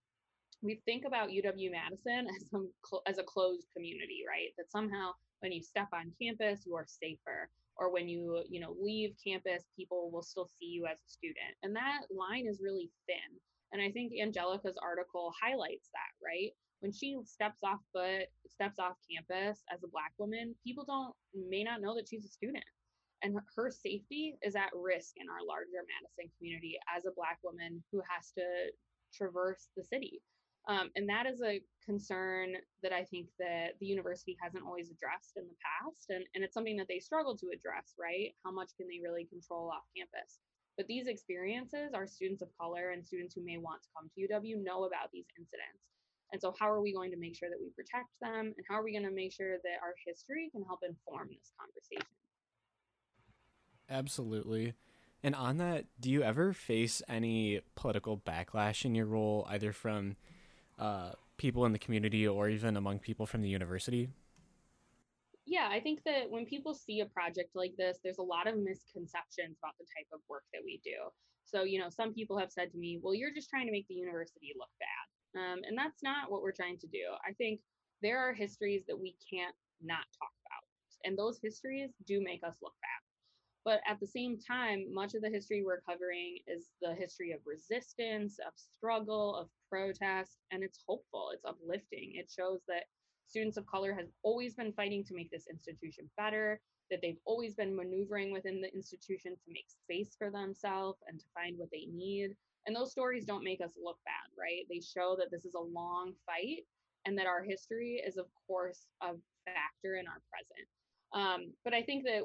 we 0.62 0.82
think 0.86 1.06
about 1.06 1.30
UW 1.30 1.72
Madison 1.72 2.28
as 2.36 2.50
some 2.50 2.70
as 3.06 3.17
a 3.17 3.24
closed 3.24 3.67
community, 3.76 4.24
right? 4.28 4.50
That 4.58 4.72
somehow 4.72 5.12
when 5.41 5.52
you 5.52 5.62
step 5.62 5.89
on 5.94 6.12
campus, 6.20 6.65
you 6.65 6.76
are 6.76 6.86
safer, 6.88 7.50
or 7.76 7.91
when 7.91 8.08
you 8.08 8.44
you 8.50 8.60
know 8.60 8.76
leave 8.82 9.15
campus, 9.24 9.63
people 9.78 10.10
will 10.12 10.24
still 10.24 10.50
see 10.60 10.67
you 10.67 10.86
as 10.86 10.98
a 10.98 11.12
student, 11.12 11.54
and 11.62 11.76
that 11.76 12.02
line 12.10 12.48
is 12.48 12.62
really 12.63 12.89
thin. 13.08 13.39
And 13.74 13.82
I 13.82 13.91
think 13.91 14.13
Angelica's 14.22 14.78
article 14.82 15.34
highlights 15.41 15.89
that, 15.94 16.13
right? 16.24 16.52
When 16.84 16.91
she 16.91 17.15
steps 17.24 17.63
off 17.63 17.80
foot, 17.96 18.28
steps 18.52 18.78
off 18.78 19.00
campus 19.08 19.63
as 19.72 19.80
a 19.88 19.88
black 19.88 20.12
woman, 20.19 20.54
people 20.67 20.84
don't 20.84 21.15
may 21.32 21.63
not 21.63 21.80
know 21.80 21.96
that 21.96 22.12
she's 22.12 22.28
a 22.28 22.28
student. 22.28 22.67
And 23.24 23.39
her 23.56 23.72
safety 23.72 24.36
is 24.43 24.60
at 24.60 24.76
risk 24.76 25.15
in 25.15 25.32
our 25.32 25.39
larger 25.48 25.80
Madison 25.88 26.28
community 26.36 26.76
as 26.91 27.08
a 27.08 27.15
black 27.15 27.39
woman 27.39 27.82
who 27.88 28.04
has 28.04 28.36
to 28.36 28.43
traverse 29.15 29.72
the 29.80 29.84
city. 29.88 30.19
Um, 30.67 30.91
and 31.00 31.08
that 31.08 31.24
is 31.24 31.39
a 31.39 31.63
concern 31.88 32.60
that 32.84 32.91
I 32.91 33.08
think 33.08 33.32
that 33.39 33.80
the 33.80 33.88
university 33.88 34.36
hasn't 34.43 34.67
always 34.67 34.91
addressed 34.91 35.39
in 35.39 35.48
the 35.48 35.56
past. 35.63 36.12
And, 36.12 36.28
and 36.36 36.43
it's 36.43 36.54
something 36.54 36.76
that 36.84 36.91
they 36.91 37.00
struggle 37.00 37.36
to 37.39 37.56
address, 37.56 37.96
right? 37.96 38.36
How 38.43 38.52
much 38.52 38.76
can 38.76 38.91
they 38.91 39.00
really 39.00 39.24
control 39.32 39.72
off 39.72 39.88
campus? 39.96 40.43
But 40.76 40.88
these 40.88 41.08
experiences, 41.08 41.96
our 41.96 42.08
students 42.08 42.43
of 42.43 42.52
color 42.60 42.91
and 42.91 43.08
students 43.08 43.36
who 43.36 43.43
may 43.48 43.56
want 43.56 43.84
to 43.84 43.89
come 43.96 44.12
to 44.12 44.19
UW 44.19 44.60
know 44.60 44.84
about 44.84 45.15
these 45.15 45.32
incidents. 45.39 45.80
And 46.34 46.41
so, 46.41 46.54
how 46.60 46.69
are 46.69 46.82
we 46.82 46.91
going 46.91 47.12
to 47.12 47.17
make 47.17 47.36
sure 47.38 47.50
that 47.50 47.60
we 47.62 47.69
protect 47.69 48.10
them? 48.19 48.54
And 48.58 48.65
how 48.67 48.80
are 48.80 48.84
we 48.84 48.91
going 48.91 49.06
to 49.06 49.13
make 49.13 49.32
sure 49.32 49.58
that 49.63 49.78
our 49.84 49.93
history 50.06 50.50
can 50.52 50.63
help 50.63 50.80
inform 50.82 51.30
this 51.30 51.54
conversation? 51.58 52.10
Absolutely. 53.88 54.74
And 55.22 55.36
on 55.36 55.58
that, 55.58 55.86
do 56.00 56.10
you 56.10 56.24
ever 56.24 56.52
face 56.52 57.04
any 57.08 57.62
political 57.76 58.17
backlash 58.17 58.84
in 58.84 58.96
your 58.96 59.06
role, 59.06 59.48
either 59.48 59.72
from 59.72 60.15
uh, 60.80 61.12
people 61.38 61.65
in 61.65 61.72
the 61.72 61.80
community 61.80 62.28
or 62.28 62.50
even 62.50 62.76
among 62.76 62.98
people 62.98 63.28
from 63.28 63.43
the 63.43 63.48
university? 63.50 64.10
Yeah, 65.46 65.69
I 65.69 65.82
think 65.82 66.04
that 66.06 66.32
when 66.32 66.46
people 66.46 66.74
see 66.74 67.02
a 67.02 67.06
project 67.06 67.52
like 67.54 67.76
this, 67.78 68.00
there's 68.04 68.17
a 68.17 68.24
lot 68.24 68.48
of 68.48 68.58
misconceptions 68.58 69.58
about 69.62 69.78
the 69.78 69.86
type 69.96 70.08
of 70.12 70.19
work 70.28 70.43
that 70.52 70.62
we 70.65 70.82
do. 70.84 70.98
So, 71.46 71.63
you 71.63 71.80
know, 71.80 71.89
some 71.89 72.13
people 72.13 72.39
have 72.39 72.52
said 72.52 72.72
to 72.72 72.78
me, 72.78 73.00
well, 73.02 73.13
you're 73.13 73.34
just 73.34 73.50
trying 73.50 73.67
to 73.67 73.72
make 73.72 73.88
the 73.88 73.93
university 73.93 74.54
look 74.58 74.69
bad. 74.80 75.12
Um, 75.36 75.62
and 75.67 75.78
that's 75.78 76.04
not 76.04 76.32
what 76.32 76.41
we're 76.41 76.52
trying 76.52 76.78
to 76.80 76.88
do. 76.88 77.06
I 77.28 77.34
think 77.34 77.60
there 78.02 78.19
are 78.19 78.34
histories 78.34 78.84
that 78.88 79.00
we 79.00 79.15
can't 79.30 79.56
not 79.82 80.06
talk 80.19 80.32
about. 80.46 80.65
And 81.06 81.17
those 81.17 81.39
histories 81.41 81.91
do 82.08 82.22
make 82.22 82.43
us 82.43 82.56
look 82.62 82.74
bad. 82.82 83.04
But 83.65 83.82
at 83.89 84.00
the 84.00 84.08
same 84.08 84.38
time, 84.39 84.93
much 84.93 85.13
of 85.15 85.22
the 85.22 85.30
history 85.30 85.63
we're 85.63 85.82
covering 85.82 86.39
is 86.48 86.69
the 86.82 86.93
history 86.93 87.32
of 87.32 87.39
resistance, 87.46 88.38
of 88.46 88.54
struggle, 88.56 89.36
of 89.36 89.48
protest, 89.69 90.38
and 90.52 90.63
it's 90.63 90.84
hopeful, 90.86 91.32
it's 91.34 91.46
uplifting. 91.46 92.12
It 92.15 92.30
shows 92.30 92.60
that 92.67 92.84
students 93.34 93.58
of 93.58 93.65
color 93.65 93.96
have 93.96 94.06
always 94.22 94.54
been 94.54 94.72
fighting 94.74 95.04
to 95.04 95.15
make 95.15 95.32
this 95.32 95.48
institution 95.50 96.08
better, 96.17 96.62
that 96.91 97.00
they've 97.02 97.17
always 97.26 97.56
been 97.56 97.76
maneuvering 97.76 98.32
within 98.32 98.62
the 98.62 98.72
institution 98.76 99.32
to 99.32 99.52
make 99.52 99.65
space 99.67 100.15
for 100.15 100.30
themselves 100.30 101.00
and 101.08 101.19
to 101.19 101.26
find 101.34 101.58
what 101.58 101.69
they 101.72 101.88
need. 101.91 102.36
And 102.67 102.76
those 102.76 102.91
stories 102.91 103.26
don't 103.26 103.43
make 103.43 103.60
us 103.60 103.72
look 103.84 103.98
bad, 104.06 104.30
right? 104.38 104.67
They 104.69 104.82
show 104.82 105.15
that 105.17 105.32
this 105.32 105.46
is 105.46 105.56
a 105.56 105.60
long 105.60 106.13
fight 106.28 106.65
and 107.06 107.17
that 107.17 107.26
our 107.26 107.43
history 107.43 108.00
is, 108.06 108.17
of 108.17 108.28
course, 108.46 108.86
a 109.02 109.13
factor 109.46 109.96
in 109.96 110.06
our 110.06 110.22
present. 110.30 110.67
Um, 111.12 111.54
but 111.63 111.74
I 111.74 111.82
think 111.82 112.06
that 112.06 112.22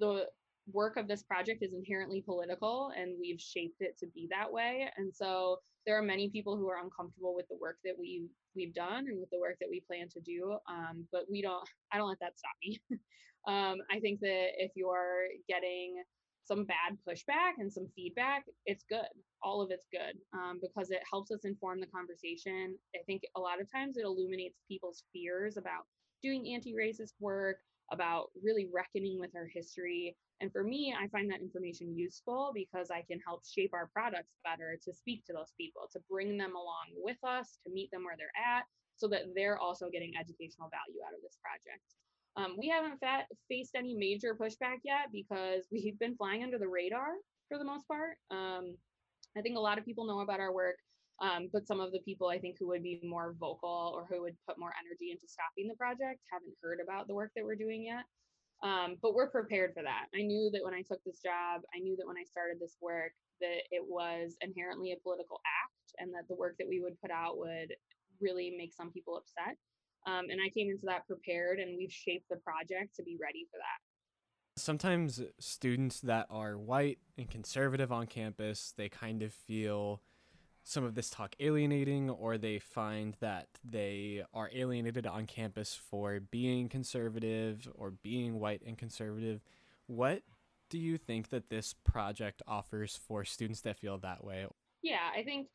the 0.00 0.26
work 0.72 0.96
of 0.96 1.06
this 1.06 1.22
project 1.22 1.62
is 1.62 1.72
inherently 1.72 2.20
political 2.20 2.90
and 2.96 3.14
we've 3.20 3.40
shaped 3.40 3.80
it 3.80 3.96
to 4.00 4.06
be 4.08 4.26
that 4.32 4.52
way. 4.52 4.88
And 4.96 5.14
so 5.14 5.60
there 5.86 5.98
are 5.98 6.02
many 6.02 6.28
people 6.28 6.56
who 6.56 6.68
are 6.68 6.82
uncomfortable 6.82 7.34
with 7.34 7.46
the 7.48 7.56
work 7.60 7.78
that 7.84 7.94
we've 7.98 8.28
we've 8.54 8.74
done 8.74 9.06
and 9.08 9.18
with 9.18 9.30
the 9.30 9.38
work 9.38 9.56
that 9.60 9.68
we 9.70 9.80
plan 9.80 10.08
to 10.08 10.20
do. 10.20 10.56
Um, 10.68 11.06
but 11.12 11.22
we 11.30 11.42
don't 11.42 11.68
I 11.92 11.98
don't 11.98 12.08
let 12.08 12.20
that 12.20 12.38
stop 12.38 12.52
me. 12.64 12.80
um, 13.48 13.78
I 13.90 14.00
think 14.00 14.20
that 14.20 14.50
if 14.58 14.72
you're 14.74 15.26
getting 15.48 16.02
some 16.44 16.64
bad 16.64 16.98
pushback 17.08 17.52
and 17.58 17.72
some 17.72 17.88
feedback, 17.94 18.44
it's 18.66 18.84
good. 18.88 19.06
All 19.42 19.62
of 19.62 19.70
it's 19.70 19.86
good 19.92 20.18
um, 20.34 20.60
because 20.60 20.90
it 20.90 21.00
helps 21.10 21.30
us 21.30 21.44
inform 21.44 21.80
the 21.80 21.86
conversation. 21.86 22.76
I 22.94 23.00
think 23.06 23.22
a 23.36 23.40
lot 23.40 23.60
of 23.60 23.70
times 23.70 23.96
it 23.96 24.04
illuminates 24.04 24.58
people's 24.68 25.04
fears 25.12 25.56
about 25.56 25.84
doing 26.22 26.52
anti 26.54 26.74
racist 26.74 27.14
work, 27.20 27.56
about 27.92 28.26
really 28.42 28.68
reckoning 28.72 29.18
with 29.18 29.30
our 29.36 29.46
history. 29.52 30.16
And 30.42 30.50
for 30.50 30.64
me, 30.64 30.92
I 30.92 31.06
find 31.06 31.30
that 31.30 31.40
information 31.40 31.96
useful 31.96 32.50
because 32.52 32.90
I 32.90 33.06
can 33.06 33.20
help 33.24 33.46
shape 33.46 33.70
our 33.72 33.88
products 33.94 34.34
better 34.42 34.76
to 34.82 34.92
speak 34.92 35.24
to 35.26 35.32
those 35.32 35.54
people, 35.56 35.88
to 35.92 36.00
bring 36.10 36.36
them 36.36 36.56
along 36.56 36.98
with 36.98 37.16
us, 37.22 37.58
to 37.64 37.72
meet 37.72 37.90
them 37.92 38.02
where 38.02 38.18
they're 38.18 38.34
at, 38.34 38.64
so 38.96 39.06
that 39.08 39.22
they're 39.36 39.58
also 39.58 39.88
getting 39.88 40.12
educational 40.18 40.68
value 40.68 40.98
out 41.06 41.14
of 41.14 41.22
this 41.22 41.38
project. 41.38 41.86
Um, 42.34 42.56
we 42.58 42.68
haven't 42.68 42.98
fa- 42.98 43.30
faced 43.48 43.76
any 43.76 43.94
major 43.94 44.34
pushback 44.34 44.82
yet 44.82 45.14
because 45.14 45.68
we've 45.72 45.98
been 46.00 46.16
flying 46.16 46.42
under 46.42 46.58
the 46.58 46.68
radar 46.68 47.14
for 47.48 47.56
the 47.56 47.64
most 47.64 47.86
part. 47.86 48.18
Um, 48.32 48.74
I 49.38 49.42
think 49.42 49.56
a 49.56 49.60
lot 49.60 49.78
of 49.78 49.84
people 49.84 50.06
know 50.06 50.20
about 50.20 50.40
our 50.40 50.52
work, 50.52 50.76
um, 51.20 51.50
but 51.52 51.68
some 51.68 51.78
of 51.78 51.92
the 51.92 52.00
people 52.00 52.28
I 52.28 52.40
think 52.40 52.56
who 52.58 52.66
would 52.66 52.82
be 52.82 53.00
more 53.04 53.36
vocal 53.38 53.92
or 53.94 54.06
who 54.10 54.22
would 54.22 54.36
put 54.48 54.58
more 54.58 54.74
energy 54.74 55.12
into 55.12 55.30
stopping 55.30 55.68
the 55.68 55.78
project 55.78 56.18
haven't 56.32 56.58
heard 56.60 56.80
about 56.82 57.06
the 57.06 57.14
work 57.14 57.30
that 57.36 57.44
we're 57.44 57.54
doing 57.54 57.84
yet. 57.86 58.04
Um, 58.62 58.96
but 59.02 59.14
we're 59.14 59.30
prepared 59.30 59.74
for 59.74 59.82
that. 59.82 60.06
I 60.14 60.22
knew 60.22 60.50
that 60.52 60.62
when 60.62 60.74
I 60.74 60.82
took 60.82 61.02
this 61.04 61.18
job, 61.18 61.62
I 61.74 61.80
knew 61.80 61.96
that 61.96 62.06
when 62.06 62.16
I 62.16 62.22
started 62.22 62.58
this 62.60 62.76
work, 62.80 63.12
that 63.40 63.66
it 63.70 63.82
was 63.84 64.36
inherently 64.40 64.92
a 64.92 65.02
political 65.02 65.40
act 65.44 65.94
and 65.98 66.14
that 66.14 66.28
the 66.28 66.36
work 66.36 66.54
that 66.58 66.68
we 66.68 66.80
would 66.80 67.00
put 67.00 67.10
out 67.10 67.38
would 67.38 67.74
really 68.20 68.54
make 68.56 68.72
some 68.72 68.92
people 68.92 69.16
upset. 69.16 69.56
Um, 70.06 70.30
and 70.30 70.40
I 70.44 70.48
came 70.48 70.70
into 70.70 70.86
that 70.86 71.06
prepared, 71.06 71.58
and 71.58 71.76
we've 71.76 71.92
shaped 71.92 72.28
the 72.28 72.36
project 72.36 72.94
to 72.96 73.02
be 73.02 73.18
ready 73.20 73.46
for 73.50 73.58
that. 73.58 74.60
Sometimes 74.60 75.20
students 75.38 76.00
that 76.00 76.26
are 76.30 76.58
white 76.58 76.98
and 77.16 77.30
conservative 77.30 77.90
on 77.90 78.06
campus, 78.06 78.74
they 78.76 78.88
kind 78.88 79.22
of 79.22 79.32
feel 79.32 80.02
some 80.64 80.84
of 80.84 80.94
this 80.94 81.10
talk 81.10 81.34
alienating 81.40 82.08
or 82.08 82.38
they 82.38 82.58
find 82.58 83.16
that 83.20 83.48
they 83.64 84.22
are 84.32 84.50
alienated 84.54 85.06
on 85.06 85.26
campus 85.26 85.74
for 85.74 86.20
being 86.20 86.68
conservative 86.68 87.68
or 87.74 87.90
being 87.90 88.38
white 88.38 88.62
and 88.66 88.78
conservative. 88.78 89.40
What 89.86 90.22
do 90.70 90.78
you 90.78 90.96
think 90.96 91.28
that 91.28 91.50
this 91.50 91.74
project 91.84 92.42
offers 92.46 92.98
for 93.06 93.24
students 93.24 93.60
that 93.60 93.78
feel 93.78 93.98
that 93.98 94.24
way? 94.24 94.46
Yeah 94.82 95.10
i 95.14 95.22
think 95.22 95.48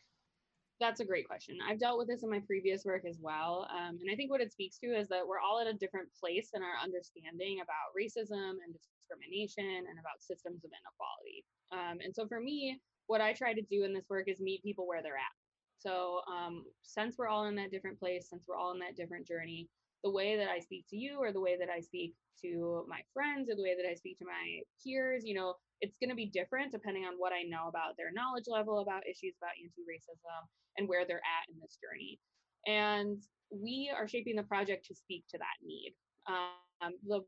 that's 0.80 1.00
a 1.00 1.06
great 1.06 1.26
question. 1.28 1.58
I've 1.68 1.80
dealt 1.80 1.98
with 1.98 2.08
this 2.08 2.22
in 2.22 2.30
my 2.30 2.40
previous 2.46 2.86
work 2.86 3.02
as 3.10 3.18
well 3.20 3.68
um, 3.74 3.98
and 4.00 4.12
i 4.12 4.16
think 4.16 4.30
what 4.30 4.42
it 4.42 4.52
speaks 4.52 4.78
to 4.78 4.88
is 4.88 5.08
that 5.08 5.26
we're 5.28 5.40
all 5.40 5.60
at 5.60 5.66
a 5.66 5.74
different 5.74 6.08
place 6.14 6.52
in 6.54 6.62
our 6.62 6.78
understanding 6.84 7.62
about 7.66 7.98
racism 7.98 8.62
and 8.62 8.78
discrimination 9.08 9.90
and 9.90 9.98
about 10.00 10.22
systems 10.22 10.64
of 10.64 10.72
inequality. 10.72 11.46
Um, 11.72 11.98
and 12.04 12.14
so 12.14 12.28
for 12.28 12.40
me 12.40 12.80
what 13.08 13.22
I 13.22 13.34
try 13.34 13.54
to 13.54 13.62
do 13.62 13.84
in 13.84 13.94
this 13.94 14.06
work 14.10 14.28
is 14.28 14.40
meet 14.40 14.64
people 14.64 14.88
where 14.88 15.02
they're 15.02 15.16
at. 15.16 15.36
So 15.80 16.22
um, 16.28 16.64
since 16.84 17.16
we're 17.18 17.28
all 17.28 17.46
in 17.46 17.56
that 17.56 17.72
different 17.72 18.00
place, 18.00 18.28
since 18.30 18.44
we're 18.48 18.58
all 18.58 18.74
in 18.74 18.80
that 18.80 18.96
different 18.96 19.28
journey, 19.28 19.70
the 20.04 20.12
way 20.12 20.38
that 20.38 20.50
I 20.50 20.60
speak 20.60 20.86
to 20.90 20.98
you 20.98 21.18
or 21.20 21.32
the 21.32 21.42
way 21.42 21.58
that 21.58 21.70
I 21.70 21.80
speak 21.80 22.14
to 22.42 22.86
my 22.88 23.02
friends 23.14 23.50
or 23.50 23.56
the 23.56 23.64
way 23.64 23.76
that 23.76 23.90
I 23.90 23.96
speak 23.96 24.18
to 24.20 24.26
my 24.26 24.62
peers, 24.84 25.24
you 25.26 25.34
know, 25.34 25.56
it's 25.82 25.98
going 26.02 26.10
to 26.10 26.16
be 26.16 26.26
different 26.26 26.72
depending 26.72 27.06
on 27.06 27.14
what 27.18 27.34
I 27.34 27.44
know 27.44 27.68
about 27.68 27.98
their 27.98 28.12
knowledge 28.14 28.46
level 28.48 28.80
about 28.80 29.08
issues 29.10 29.36
about 29.42 29.58
anti-racism 29.62 30.42
and 30.78 30.88
where 30.88 31.06
they're 31.06 31.18
at 31.18 31.50
in 31.54 31.60
this 31.62 31.78
journey. 31.82 32.20
And 32.66 33.22
we 33.52 33.92
are 33.96 34.08
shaping 34.08 34.36
the 34.36 34.44
project 34.44 34.86
to 34.88 34.96
speak 34.96 35.24
to 35.30 35.38
that 35.38 35.58
need. 35.64 35.94
Um, 36.28 36.94
the 37.08 37.22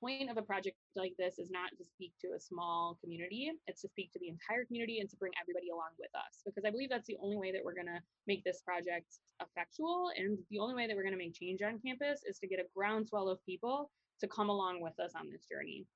point 0.00 0.30
of 0.30 0.36
a 0.36 0.42
project 0.42 0.76
like 0.96 1.12
this 1.18 1.38
is 1.38 1.50
not 1.50 1.70
to 1.78 1.84
speak 1.84 2.12
to 2.20 2.28
a 2.36 2.40
small 2.40 2.98
community, 3.02 3.52
it's 3.66 3.82
to 3.82 3.88
speak 3.88 4.12
to 4.12 4.18
the 4.18 4.28
entire 4.28 4.64
community 4.64 5.00
and 5.00 5.10
to 5.10 5.16
bring 5.16 5.32
everybody 5.40 5.68
along 5.70 5.90
with 5.98 6.10
us. 6.14 6.42
Because 6.44 6.64
I 6.64 6.70
believe 6.70 6.90
that's 6.90 7.06
the 7.06 7.18
only 7.22 7.36
way 7.36 7.52
that 7.52 7.62
we're 7.64 7.74
going 7.74 7.86
to 7.86 8.00
make 8.26 8.44
this 8.44 8.62
project 8.62 9.18
effectual. 9.40 10.10
And 10.16 10.38
the 10.50 10.58
only 10.58 10.74
way 10.74 10.86
that 10.86 10.96
we're 10.96 11.02
going 11.02 11.14
to 11.14 11.18
make 11.18 11.34
change 11.34 11.62
on 11.62 11.80
campus 11.84 12.22
is 12.26 12.38
to 12.38 12.48
get 12.48 12.60
a 12.60 12.68
groundswell 12.74 13.28
of 13.28 13.44
people 13.44 13.90
to 14.20 14.28
come 14.28 14.48
along 14.48 14.80
with 14.80 14.98
us 15.00 15.12
on 15.16 15.30
this 15.30 15.44
journey. 15.50 15.86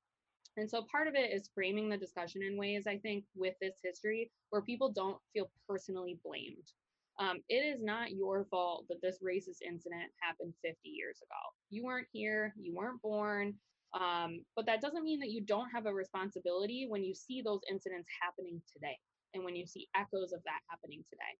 And 0.57 0.71
so 0.71 0.87
part 0.91 1.09
of 1.09 1.15
it 1.15 1.33
is 1.33 1.51
framing 1.55 1.89
the 1.89 1.97
discussion 1.97 2.43
in 2.43 2.57
ways, 2.57 2.87
I 2.87 2.99
think, 2.99 3.25
with 3.35 3.55
this 3.61 3.77
history 3.83 4.31
where 4.51 4.63
people 4.63 4.93
don't 4.93 5.19
feel 5.33 5.51
personally 5.69 6.19
blamed. 6.25 6.73
Um, 7.19 7.39
it 7.49 7.57
is 7.63 7.81
not 7.83 8.13
your 8.13 8.45
fault 8.51 8.87
that 8.89 9.01
this 9.03 9.19
racist 9.23 9.63
incident 9.67 10.11
happened 10.21 10.53
50 10.63 10.79
years 10.89 11.19
ago. 11.23 11.41
You 11.71 11.85
weren't 11.85 12.09
here, 12.13 12.55
you 12.61 12.75
weren't 12.75 13.03
born, 13.03 13.55
um, 13.95 14.43
but 14.57 14.67
that 14.67 14.81
doesn't 14.81 15.05
mean 15.05 15.21
that 15.21 15.31
you 15.31 15.41
don't 15.41 15.71
have 15.71 15.87
a 15.87 15.95
responsibility 15.95 16.87
when 16.89 17.05
you 17.05 17.15
see 17.15 17.43
those 17.43 17.61
incidents 17.71 18.09
happening 18.21 18.61
today 18.73 18.99
and 19.35 19.45
when 19.45 19.55
you 19.55 19.67
see 19.67 19.89
echoes 19.95 20.33
of 20.33 20.43
that 20.45 20.61
happening 20.69 21.05
today. 21.09 21.35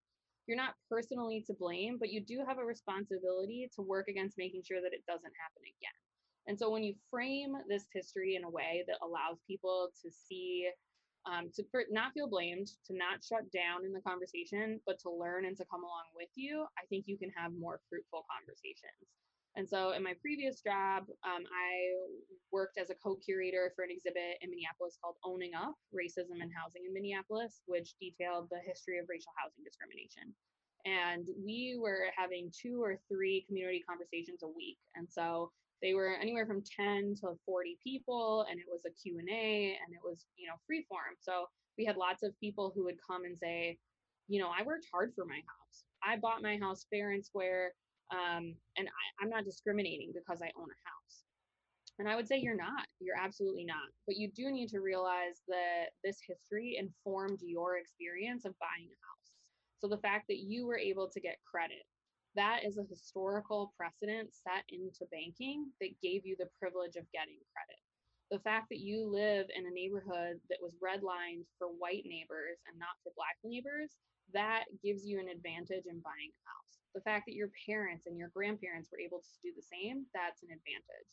You're 0.47 0.57
not 0.57 0.75
personally 0.89 1.43
to 1.47 1.53
blame, 1.53 1.97
but 1.99 2.09
you 2.09 2.21
do 2.21 2.43
have 2.47 2.59
a 2.59 2.63
responsibility 2.63 3.69
to 3.75 3.81
work 3.81 4.07
against 4.07 4.37
making 4.37 4.63
sure 4.63 4.79
that 4.79 4.93
it 4.93 5.03
doesn't 5.07 5.33
happen 5.35 5.63
again. 5.63 5.99
And 6.47 6.57
so 6.57 6.69
when 6.69 6.83
you 6.83 6.93
frame 7.09 7.57
this 7.67 7.87
history 7.91 8.35
in 8.35 8.43
a 8.43 8.49
way 8.49 8.85
that 8.87 9.01
allows 9.03 9.41
people 9.47 9.89
to 10.03 10.11
see, 10.11 10.69
um, 11.25 11.49
to 11.55 11.63
not 11.89 12.13
feel 12.13 12.29
blamed, 12.29 12.67
to 12.85 12.93
not 12.93 13.25
shut 13.25 13.49
down 13.51 13.83
in 13.83 13.91
the 13.91 14.05
conversation, 14.05 14.79
but 14.85 14.99
to 14.99 15.09
learn 15.09 15.45
and 15.45 15.57
to 15.57 15.65
come 15.65 15.83
along 15.83 16.13
with 16.15 16.29
you, 16.35 16.65
I 16.77 16.85
think 16.87 17.05
you 17.07 17.17
can 17.17 17.31
have 17.35 17.51
more 17.57 17.81
fruitful 17.89 18.23
conversations. 18.29 19.09
And 19.55 19.67
so 19.67 19.91
in 19.91 20.03
my 20.03 20.13
previous 20.21 20.59
job, 20.59 21.07
um, 21.23 21.47
I 21.47 21.71
worked 22.51 22.77
as 22.77 22.89
a 22.89 22.95
co-curator 22.95 23.71
for 23.75 23.83
an 23.83 23.91
exhibit 23.91 24.35
in 24.41 24.49
Minneapolis 24.51 24.97
called 25.01 25.15
Owning 25.23 25.55
Up, 25.55 25.75
Racism 25.95 26.43
and 26.43 26.51
Housing 26.51 26.83
in 26.87 26.93
Minneapolis, 26.93 27.61
which 27.65 27.95
detailed 27.99 28.47
the 28.51 28.59
history 28.67 28.99
of 28.99 29.07
racial 29.07 29.31
housing 29.39 29.63
discrimination. 29.63 30.35
And 30.83 31.27
we 31.39 31.79
were 31.79 32.11
having 32.15 32.51
two 32.51 32.83
or 32.83 32.99
three 33.07 33.45
community 33.47 33.81
conversations 33.87 34.43
a 34.43 34.51
week. 34.51 34.77
And 34.95 35.07
so 35.09 35.51
they 35.81 35.93
were 35.93 36.15
anywhere 36.19 36.45
from 36.45 36.63
10 36.63 37.15
to 37.21 37.37
40 37.45 37.77
people 37.83 38.45
and 38.49 38.59
it 38.59 38.65
was 38.69 38.81
a 38.85 38.93
q&a 39.01 39.77
and 39.77 39.93
it 39.93 39.99
was 40.03 40.25
you 40.37 40.47
know 40.47 40.55
free 40.65 40.85
form 40.87 41.13
so 41.19 41.45
we 41.77 41.85
had 41.85 41.97
lots 41.97 42.23
of 42.23 42.31
people 42.39 42.71
who 42.73 42.85
would 42.85 42.97
come 43.05 43.25
and 43.25 43.37
say 43.37 43.77
you 44.27 44.39
know 44.39 44.49
i 44.49 44.63
worked 44.63 44.87
hard 44.91 45.11
for 45.13 45.25
my 45.25 45.35
house 45.35 45.83
i 46.03 46.17
bought 46.17 46.41
my 46.41 46.57
house 46.57 46.85
fair 46.89 47.11
and 47.11 47.23
square 47.23 47.73
um, 48.11 48.53
and 48.77 48.87
I, 48.87 49.05
I'm 49.23 49.29
not 49.29 49.45
discriminating 49.45 50.11
because 50.13 50.41
I 50.41 50.51
own 50.57 50.69
a 50.69 50.81
house. 50.85 51.25
And 51.97 52.09
I 52.09 52.15
would 52.15 52.27
say 52.27 52.37
you're 52.37 52.57
not. 52.57 52.85
You're 52.99 53.17
absolutely 53.17 53.63
not. 53.63 53.87
But 54.05 54.17
you 54.17 54.29
do 54.29 54.51
need 54.51 54.67
to 54.69 54.81
realize 54.81 55.41
that 55.47 55.95
this 56.03 56.19
history 56.27 56.77
informed 56.77 57.39
your 57.41 57.77
experience 57.77 58.43
of 58.43 58.59
buying 58.59 58.91
a 58.91 58.99
house. 58.99 59.31
So 59.79 59.87
the 59.87 60.03
fact 60.03 60.27
that 60.27 60.43
you 60.43 60.67
were 60.67 60.77
able 60.77 61.09
to 61.09 61.21
get 61.21 61.39
credit, 61.49 61.87
that 62.35 62.67
is 62.67 62.77
a 62.77 62.89
historical 62.89 63.73
precedent 63.79 64.29
set 64.35 64.67
into 64.67 65.07
banking 65.07 65.71
that 65.79 66.01
gave 66.03 66.25
you 66.25 66.35
the 66.37 66.51
privilege 66.59 66.99
of 66.99 67.07
getting 67.15 67.39
credit. 67.47 67.79
The 68.29 68.43
fact 68.43 68.67
that 68.71 68.83
you 68.83 69.07
live 69.07 69.47
in 69.55 69.63
a 69.63 69.71
neighborhood 69.71 70.41
that 70.49 70.59
was 70.59 70.75
redlined 70.83 71.47
for 71.57 71.67
white 71.79 72.03
neighbors 72.03 72.59
and 72.67 72.75
not 72.75 72.99
for 73.03 73.15
black 73.15 73.39
neighbors, 73.45 73.95
that 74.33 74.65
gives 74.83 75.05
you 75.05 75.19
an 75.21 75.29
advantage 75.29 75.87
in 75.87 76.03
buying 76.03 76.33
a 76.33 76.43
house 76.43 76.84
the 76.95 77.03
fact 77.03 77.27
that 77.27 77.35
your 77.35 77.51
parents 77.67 78.07
and 78.07 78.17
your 78.17 78.31
grandparents 78.31 78.89
were 78.89 79.03
able 79.03 79.19
to 79.19 79.33
do 79.43 79.51
the 79.51 79.61
same, 79.61 80.07
that's 80.15 80.41
an 80.41 80.49
advantage. 80.49 81.11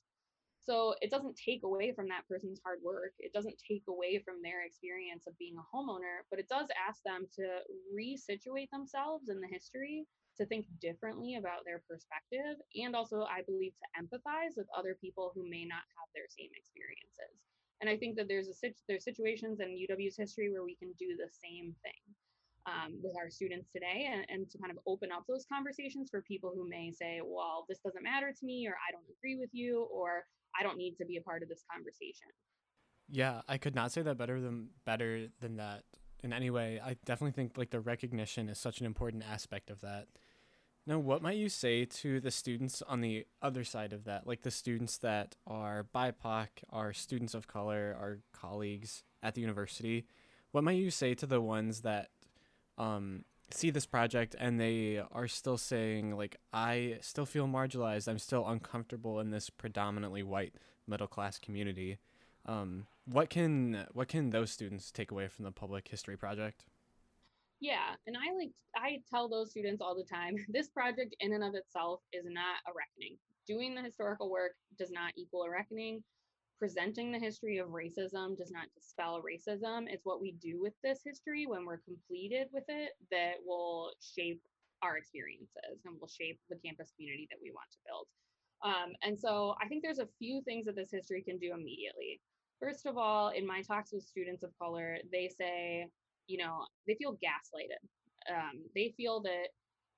So 0.62 0.94
it 1.02 1.10
doesn't 1.10 1.34
take 1.34 1.66
away 1.66 1.90
from 1.90 2.06
that 2.08 2.22
person's 2.30 2.62
hard 2.62 2.78
work. 2.86 3.18
It 3.18 3.34
doesn't 3.34 3.58
take 3.58 3.82
away 3.90 4.22
from 4.24 4.38
their 4.38 4.62
experience 4.62 5.26
of 5.26 5.36
being 5.36 5.58
a 5.58 5.66
homeowner, 5.74 6.22
but 6.30 6.38
it 6.38 6.48
does 6.48 6.70
ask 6.78 7.02
them 7.02 7.26
to 7.34 7.66
resituate 7.90 8.70
themselves 8.70 9.28
in 9.28 9.42
the 9.42 9.50
history, 9.50 10.06
to 10.38 10.46
think 10.46 10.66
differently 10.80 11.34
about 11.34 11.66
their 11.66 11.82
perspective, 11.90 12.62
and 12.78 12.94
also, 12.94 13.26
I 13.26 13.42
believe, 13.42 13.74
to 13.82 13.90
empathize 13.98 14.54
with 14.56 14.70
other 14.70 14.96
people 15.02 15.32
who 15.34 15.42
may 15.42 15.66
not 15.66 15.82
have 15.98 16.08
their 16.14 16.30
same 16.30 16.54
experiences. 16.54 17.42
And 17.82 17.90
I 17.90 17.98
think 17.98 18.14
that 18.16 18.28
there's 18.28 18.46
a 18.46 18.54
there's 18.86 19.02
situations 19.02 19.58
in 19.58 19.74
UW's 19.74 20.16
history 20.16 20.48
where 20.48 20.62
we 20.62 20.76
can 20.76 20.94
do 20.94 21.18
the 21.18 21.26
same 21.42 21.74
thing 21.82 22.14
um, 22.66 22.94
with 23.02 23.14
our 23.16 23.30
students 23.30 23.68
today 23.72 24.08
and, 24.12 24.24
and 24.28 24.50
to 24.50 24.58
kind 24.58 24.70
of 24.70 24.78
open 24.86 25.10
up 25.10 25.24
those 25.28 25.44
conversations 25.52 26.08
for 26.10 26.22
people 26.22 26.52
who 26.54 26.68
may 26.68 26.92
say, 26.92 27.20
well, 27.24 27.64
this 27.68 27.78
doesn't 27.84 28.02
matter 28.02 28.32
to 28.38 28.46
me, 28.46 28.66
or 28.68 28.74
I 28.74 28.92
don't 28.92 29.04
agree 29.18 29.36
with 29.36 29.50
you, 29.52 29.88
or 29.92 30.24
I 30.58 30.62
don't 30.62 30.78
need 30.78 30.96
to 30.96 31.04
be 31.04 31.16
a 31.16 31.22
part 31.22 31.42
of 31.42 31.48
this 31.48 31.64
conversation. 31.72 32.28
Yeah, 33.08 33.42
I 33.48 33.58
could 33.58 33.74
not 33.74 33.92
say 33.92 34.02
that 34.02 34.16
better 34.16 34.40
than 34.40 34.68
better 34.84 35.28
than 35.40 35.56
that 35.56 35.82
in 36.22 36.32
any 36.32 36.50
way. 36.50 36.80
I 36.82 36.96
definitely 37.04 37.32
think 37.32 37.58
like 37.58 37.70
the 37.70 37.80
recognition 37.80 38.48
is 38.48 38.58
such 38.58 38.80
an 38.80 38.86
important 38.86 39.24
aspect 39.28 39.70
of 39.70 39.80
that. 39.80 40.06
Now, 40.86 40.98
what 40.98 41.22
might 41.22 41.36
you 41.36 41.48
say 41.48 41.84
to 41.84 42.20
the 42.20 42.32
students 42.32 42.82
on 42.82 43.02
the 43.02 43.24
other 43.40 43.62
side 43.62 43.92
of 43.92 44.04
that, 44.04 44.26
like 44.26 44.42
the 44.42 44.50
students 44.50 44.98
that 44.98 45.36
are 45.46 45.86
BIPOC, 45.94 46.48
are 46.70 46.92
students 46.92 47.34
of 47.34 47.46
color, 47.46 47.96
are 48.00 48.18
colleagues 48.32 49.04
at 49.22 49.34
the 49.34 49.40
university? 49.40 50.06
What 50.50 50.64
might 50.64 50.72
you 50.72 50.90
say 50.90 51.14
to 51.14 51.26
the 51.26 51.40
ones 51.40 51.82
that 51.82 52.08
um, 52.78 53.24
see 53.50 53.70
this 53.70 53.86
project 53.86 54.34
and 54.38 54.58
they 54.58 55.02
are 55.12 55.28
still 55.28 55.58
saying 55.58 56.16
like 56.16 56.36
I 56.52 56.98
still 57.00 57.26
feel 57.26 57.46
marginalized. 57.46 58.08
I'm 58.08 58.18
still 58.18 58.46
uncomfortable 58.46 59.20
in 59.20 59.30
this 59.30 59.50
predominantly 59.50 60.22
white 60.22 60.54
middle 60.86 61.06
class 61.06 61.38
community. 61.38 61.98
Um, 62.46 62.86
what 63.04 63.30
can 63.30 63.86
what 63.92 64.08
can 64.08 64.30
those 64.30 64.50
students 64.50 64.90
take 64.90 65.10
away 65.10 65.28
from 65.28 65.44
the 65.44 65.52
public 65.52 65.88
history 65.88 66.16
project? 66.16 66.64
Yeah, 67.60 67.94
and 68.06 68.16
I 68.16 68.34
like 68.36 68.52
I 68.74 68.98
tell 69.08 69.28
those 69.28 69.50
students 69.50 69.80
all 69.80 69.94
the 69.94 70.04
time, 70.04 70.34
this 70.48 70.68
project 70.68 71.14
in 71.20 71.32
and 71.32 71.44
of 71.44 71.54
itself 71.54 72.00
is 72.12 72.24
not 72.24 72.56
a 72.66 72.72
reckoning. 72.74 73.16
Doing 73.46 73.74
the 73.74 73.82
historical 73.82 74.30
work 74.30 74.52
does 74.78 74.90
not 74.90 75.12
equal 75.16 75.42
a 75.42 75.50
reckoning 75.50 76.02
presenting 76.62 77.10
the 77.10 77.18
history 77.18 77.58
of 77.58 77.66
racism 77.70 78.38
does 78.38 78.52
not 78.52 78.70
dispel 78.72 79.20
racism. 79.20 79.86
It's 79.88 80.04
what 80.04 80.20
we 80.22 80.36
do 80.40 80.62
with 80.62 80.74
this 80.84 81.00
history 81.04 81.44
when 81.44 81.66
we're 81.66 81.82
completed 81.82 82.46
with 82.52 82.62
it 82.68 82.92
that 83.10 83.42
will 83.44 83.90
shape 84.00 84.40
our 84.80 84.96
experiences 84.96 85.82
and 85.84 85.96
will 86.00 86.06
shape 86.06 86.38
the 86.48 86.60
campus 86.64 86.92
community 86.94 87.26
that 87.32 87.40
we 87.42 87.50
want 87.50 87.66
to 87.72 87.78
build. 87.84 88.06
Um, 88.62 88.92
and 89.02 89.18
so 89.18 89.56
I 89.60 89.66
think 89.66 89.82
there's 89.82 89.98
a 89.98 90.06
few 90.20 90.40
things 90.42 90.66
that 90.66 90.76
this 90.76 90.92
history 90.92 91.24
can 91.26 91.36
do 91.38 91.50
immediately. 91.52 92.20
First 92.60 92.86
of 92.86 92.96
all, 92.96 93.30
in 93.30 93.44
my 93.44 93.62
talks 93.62 93.92
with 93.92 94.04
students 94.04 94.44
of 94.44 94.50
color, 94.56 94.98
they 95.10 95.28
say, 95.36 95.88
you 96.28 96.38
know, 96.38 96.64
they 96.86 96.94
feel 96.94 97.14
gaslighted. 97.14 97.82
Um, 98.30 98.62
they 98.76 98.94
feel 98.96 99.20
that 99.22 99.48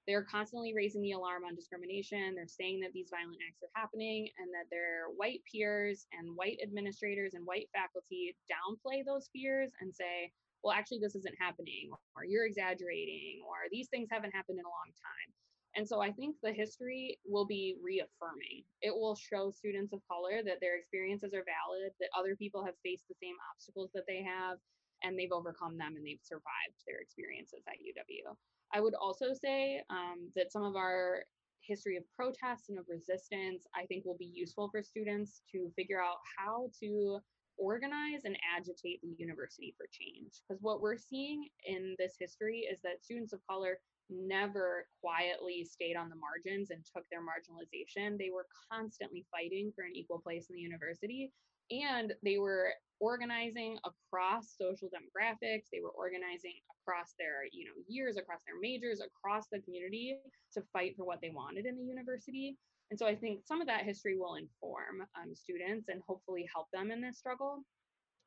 they're 0.07 0.25
constantly 0.25 0.75
raising 0.75 1.03
the 1.03 1.13
alarm 1.13 1.45
on 1.45 1.55
discrimination. 1.55 2.35
They're 2.35 2.47
saying 2.47 2.81
that 2.81 2.93
these 2.93 3.09
violent 3.11 3.41
acts 3.47 3.63
are 3.63 3.73
happening 3.75 4.29
and 4.39 4.49
that 4.53 4.69
their 4.71 5.09
white 5.17 5.41
peers 5.51 6.07
and 6.13 6.37
white 6.37 6.59
administrators 6.63 7.35
and 7.35 7.47
white 7.47 7.69
faculty 7.73 8.37
downplay 8.45 9.05
those 9.05 9.31
fears 9.33 9.71
and 9.81 9.95
say, 9.95 10.31
well, 10.63 10.77
actually, 10.77 11.01
this 11.01 11.15
isn't 11.15 11.37
happening, 11.39 11.93
or 12.17 12.25
you're 12.25 12.47
exaggerating, 12.47 13.45
or 13.45 13.69
these 13.71 13.89
things 13.89 14.09
haven't 14.11 14.33
happened 14.33 14.59
in 14.59 14.65
a 14.65 14.73
long 14.73 14.91
time. 14.97 15.31
And 15.77 15.87
so 15.87 16.01
I 16.01 16.13
think 16.13 16.37
the 16.41 16.53
history 16.53 17.19
will 17.27 17.45
be 17.45 17.77
reaffirming. 17.83 18.65
It 18.81 18.95
will 18.95 19.17
show 19.17 19.51
students 19.51 19.93
of 19.93 20.01
color 20.09 20.41
that 20.41 20.61
their 20.63 20.79
experiences 20.79 21.35
are 21.35 21.45
valid, 21.45 21.93
that 22.01 22.15
other 22.17 22.37
people 22.37 22.65
have 22.65 22.79
faced 22.83 23.05
the 23.09 23.19
same 23.21 23.35
obstacles 23.53 23.91
that 23.93 24.07
they 24.07 24.23
have, 24.23 24.57
and 25.05 25.19
they've 25.19 25.33
overcome 25.33 25.77
them 25.77 25.95
and 25.97 26.05
they've 26.05 26.23
survived 26.23 26.81
their 26.87 26.99
experiences 26.99 27.63
at 27.69 27.79
UW. 27.79 28.35
I 28.73 28.81
would 28.81 28.95
also 28.95 29.27
say 29.33 29.83
um, 29.91 30.31
that 30.35 30.51
some 30.51 30.65
of 30.65 30.75
our 30.75 31.25
history 31.61 31.97
of 31.97 32.05
protests 32.17 32.69
and 32.69 32.79
of 32.79 32.87
resistance, 32.89 33.67
I 33.75 33.85
think, 33.87 34.05
will 34.05 34.17
be 34.19 34.31
useful 34.33 34.69
for 34.71 34.83
students 34.83 35.43
to 35.53 35.71
figure 35.77 36.03
out 36.03 36.19
how 36.37 36.71
to 36.83 37.19
organize 37.57 38.25
and 38.25 38.37
agitate 38.57 39.01
the 39.03 39.15
university 39.17 39.75
for 39.77 39.87
change. 39.93 40.43
Because 40.43 40.61
what 40.63 40.81
we're 40.81 40.99
seeing 40.99 41.49
in 41.67 41.95
this 41.99 42.17
history 42.19 42.67
is 42.71 42.81
that 42.83 43.03
students 43.05 43.33
of 43.33 43.41
color 43.49 43.79
never 44.11 44.87
quietly 45.01 45.65
stayed 45.65 45.97
on 45.97 46.11
the 46.11 46.17
margins 46.17 46.71
and 46.71 46.85
took 46.85 47.05
their 47.11 47.23
marginalization. 47.23 48.19
They 48.19 48.31
were 48.35 48.47
constantly 48.71 49.25
fighting 49.31 49.73
for 49.75 49.85
an 49.85 49.95
equal 49.95 50.21
place 50.21 50.47
in 50.51 50.57
the 50.57 50.63
university 50.63 51.33
and 51.71 52.13
they 52.23 52.39
were 52.39 52.71
organizing 53.01 53.77
across 53.85 54.55
social 54.57 54.89
demographics 54.89 55.67
they 55.73 55.81
were 55.83 55.91
organizing 55.91 56.55
across 56.81 57.15
their 57.19 57.45
you 57.53 57.65
know 57.65 57.73
years 57.89 58.17
across 58.17 58.41
their 58.47 58.59
majors 58.61 59.01
across 59.01 59.47
the 59.51 59.61
community 59.61 60.17
to 60.53 60.63
fight 60.73 60.95
for 60.97 61.05
what 61.05 61.21
they 61.21 61.31
wanted 61.31 61.67
in 61.67 61.77
the 61.77 61.85
university 61.85 62.57
and 62.91 62.99
so 62.99 63.07
i 63.07 63.15
think 63.15 63.41
some 63.45 63.61
of 63.61 63.67
that 63.67 63.85
history 63.85 64.17
will 64.17 64.37
inform 64.37 65.03
um, 65.21 65.35
students 65.35 65.89
and 65.89 66.01
hopefully 66.07 66.47
help 66.53 66.67
them 66.73 66.91
in 66.91 67.01
this 67.01 67.19
struggle 67.19 67.65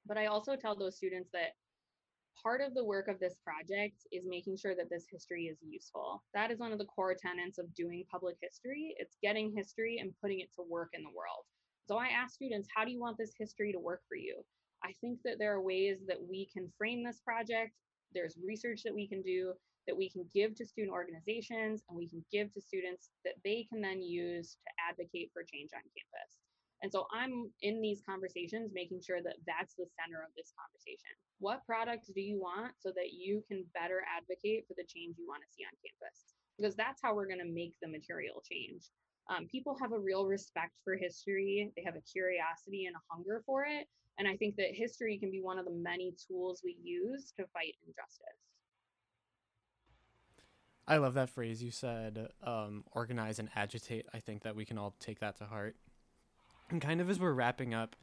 but 0.06 0.18
i 0.18 0.26
also 0.26 0.56
tell 0.56 0.76
those 0.76 0.98
students 0.98 1.30
that 1.32 1.54
part 2.42 2.62
of 2.62 2.74
the 2.74 2.84
work 2.84 3.08
of 3.08 3.20
this 3.20 3.36
project 3.44 4.06
is 4.12 4.24
making 4.28 4.58
sure 4.58 4.76
that 4.76 4.90
this 4.90 5.06
history 5.12 5.46
is 5.46 5.58
useful. 5.68 6.24
That 6.34 6.52
is 6.52 6.60
one 6.60 6.72
of 6.72 6.78
the 6.78 6.86
core 6.86 7.16
tenets 7.16 7.58
of 7.58 7.74
doing 7.74 8.06
public 8.12 8.36
history. 8.42 8.96
It's 8.98 9.18
getting 9.22 9.52
history 9.56 9.98
and 10.00 10.14
putting 10.22 10.40
it 10.40 10.54
to 10.56 10.64
work 10.70 10.90
in 10.94 11.04
the 11.04 11.10
world. 11.10 11.46
So 11.88 11.98
I 11.98 12.08
ask 12.08 12.36
students, 12.36 12.68
how 12.76 12.84
do 12.84 12.92
you 12.92 13.00
want 13.00 13.18
this 13.18 13.32
history 13.40 13.72
to 13.72 13.80
work 13.80 14.02
for 14.10 14.18
you? 14.18 14.44
I 14.84 14.92
think 15.00 15.20
that 15.24 15.40
there 15.40 15.54
are 15.54 15.62
ways 15.62 16.04
that 16.08 16.20
we 16.20 16.50
can 16.52 16.68
frame 16.78 17.04
this 17.04 17.22
project. 17.24 17.72
There's 18.14 18.36
research 18.46 18.84
that 18.84 18.94
we 18.94 19.08
can 19.08 19.22
do 19.22 19.54
that 19.88 19.96
we 19.96 20.10
can 20.10 20.28
give 20.36 20.54
to 20.56 20.66
student 20.66 20.92
organizations 20.92 21.82
and 21.88 21.98
we 21.98 22.10
can 22.10 22.20
give 22.30 22.52
to 22.52 22.60
students 22.60 23.10
that 23.24 23.40
they 23.46 23.66
can 23.72 23.80
then 23.80 24.04
use 24.04 24.60
to 24.68 24.70
advocate 24.84 25.32
for 25.32 25.48
change 25.48 25.72
on 25.72 25.80
campus. 25.96 26.44
And 26.84 26.92
so 26.92 27.08
I'm 27.16 27.50
in 27.64 27.80
these 27.80 28.04
conversations 28.04 28.76
making 28.76 29.00
sure 29.00 29.24
that 29.24 29.40
that's 29.48 29.74
the 29.80 29.88
center 29.96 30.20
of 30.20 30.36
this 30.36 30.52
conversation. 30.60 31.16
What 31.40 31.66
products 31.66 32.12
do 32.12 32.20
you 32.20 32.36
want 32.36 32.76
so 32.78 32.92
that 33.00 33.16
you 33.16 33.42
can 33.48 33.64
better 33.74 34.04
advocate 34.06 34.68
for 34.68 34.76
the 34.76 34.86
change 34.86 35.16
you 35.16 35.26
want 35.26 35.42
to 35.42 35.50
see 35.56 35.64
on 35.64 35.74
campus? 35.80 36.36
Because 36.60 36.76
that's 36.76 37.00
how 37.02 37.16
we're 37.16 37.32
going 37.32 37.42
to 37.42 37.50
make 37.50 37.74
the 37.82 37.88
material 37.88 38.44
change. 38.44 38.92
Um, 39.30 39.48
people 39.52 39.76
have 39.82 39.92
a 39.92 40.00
real 40.00 40.26
respect 40.26 40.74
for 40.84 40.96
history, 40.96 41.72
they 41.76 41.84
have 41.84 41.96
a 41.96 42.02
curiosity 42.02 42.86
and 42.86 42.96
a 42.96 43.00
hunger 43.10 43.44
for 43.46 43.66
it. 43.66 43.88
And 44.20 44.28
I 44.28 44.36
think 44.36 44.56
that 44.56 44.70
history 44.74 45.18
can 45.18 45.30
be 45.30 45.42
one 45.42 45.60
of 45.60 45.66
the 45.66 45.72
many 45.72 46.14
tools 46.28 46.62
we 46.64 46.78
use 46.82 47.34
to 47.38 47.46
fight 47.54 47.76
injustice. 47.86 48.40
I 50.88 50.98
love 50.98 51.16
that 51.16 51.30
phrase 51.30 51.62
you 51.62 51.70
said, 51.70 52.30
um, 52.42 52.86
organize 52.94 53.40
and 53.40 53.50
agitate. 53.56 54.06
I 54.14 54.20
think 54.20 54.44
that 54.44 54.56
we 54.56 54.64
can 54.64 54.78
all 54.78 54.96
take 55.00 55.20
that 55.20 55.38
to 55.38 55.46
heart. 55.46 55.76
And 56.70 56.82
kind 56.82 57.02
of 57.02 57.10
as 57.10 57.20
we're 57.20 57.34
wrapping 57.34 57.74
up, 57.74 57.96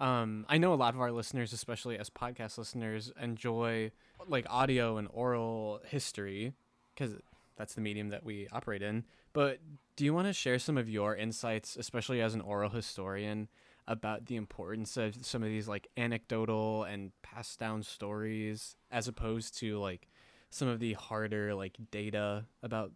um, 0.00 0.44
I 0.48 0.58
know 0.58 0.74
a 0.74 0.76
lot 0.76 0.94
of 0.94 1.00
our 1.00 1.12
listeners, 1.12 1.52
especially 1.52 1.96
as 1.96 2.10
podcast 2.10 2.58
listeners, 2.58 3.12
enjoy 3.20 3.92
like 4.26 4.46
audio 4.50 4.96
and 4.96 5.08
oral 5.12 5.80
history 5.86 6.52
because 6.94 7.14
that's 7.56 7.74
the 7.74 7.80
medium 7.80 8.08
that 8.10 8.24
we 8.24 8.48
operate 8.52 8.82
in. 8.82 9.04
But 9.32 9.58
do 9.96 10.04
you 10.04 10.14
want 10.14 10.26
to 10.26 10.32
share 10.32 10.58
some 10.58 10.76
of 10.76 10.88
your 10.88 11.16
insights, 11.16 11.76
especially 11.76 12.20
as 12.20 12.34
an 12.34 12.40
oral 12.40 12.70
historian, 12.70 13.48
about 13.86 14.26
the 14.26 14.36
importance 14.36 14.96
of 14.96 15.24
some 15.24 15.42
of 15.42 15.48
these 15.48 15.68
like 15.68 15.88
anecdotal 15.96 16.84
and 16.84 17.12
passed 17.22 17.58
down 17.58 17.82
stories 17.82 18.76
as 18.90 19.08
opposed 19.08 19.58
to 19.58 19.78
like 19.78 20.08
some 20.50 20.68
of 20.68 20.80
the 20.80 20.94
harder 20.94 21.54
like 21.54 21.76
data 21.90 22.46
about 22.62 22.92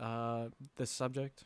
uh, 0.00 0.46
this 0.76 0.90
subject? 0.90 1.44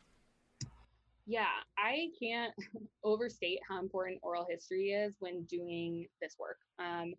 Yeah, 1.26 1.46
I 1.78 2.08
can't 2.20 2.54
overstate 3.04 3.60
how 3.68 3.78
important 3.78 4.18
oral 4.22 4.46
history 4.48 4.90
is 4.90 5.14
when 5.18 5.42
doing 5.44 6.06
this 6.20 6.36
work. 6.38 6.58
Um, 6.78 7.14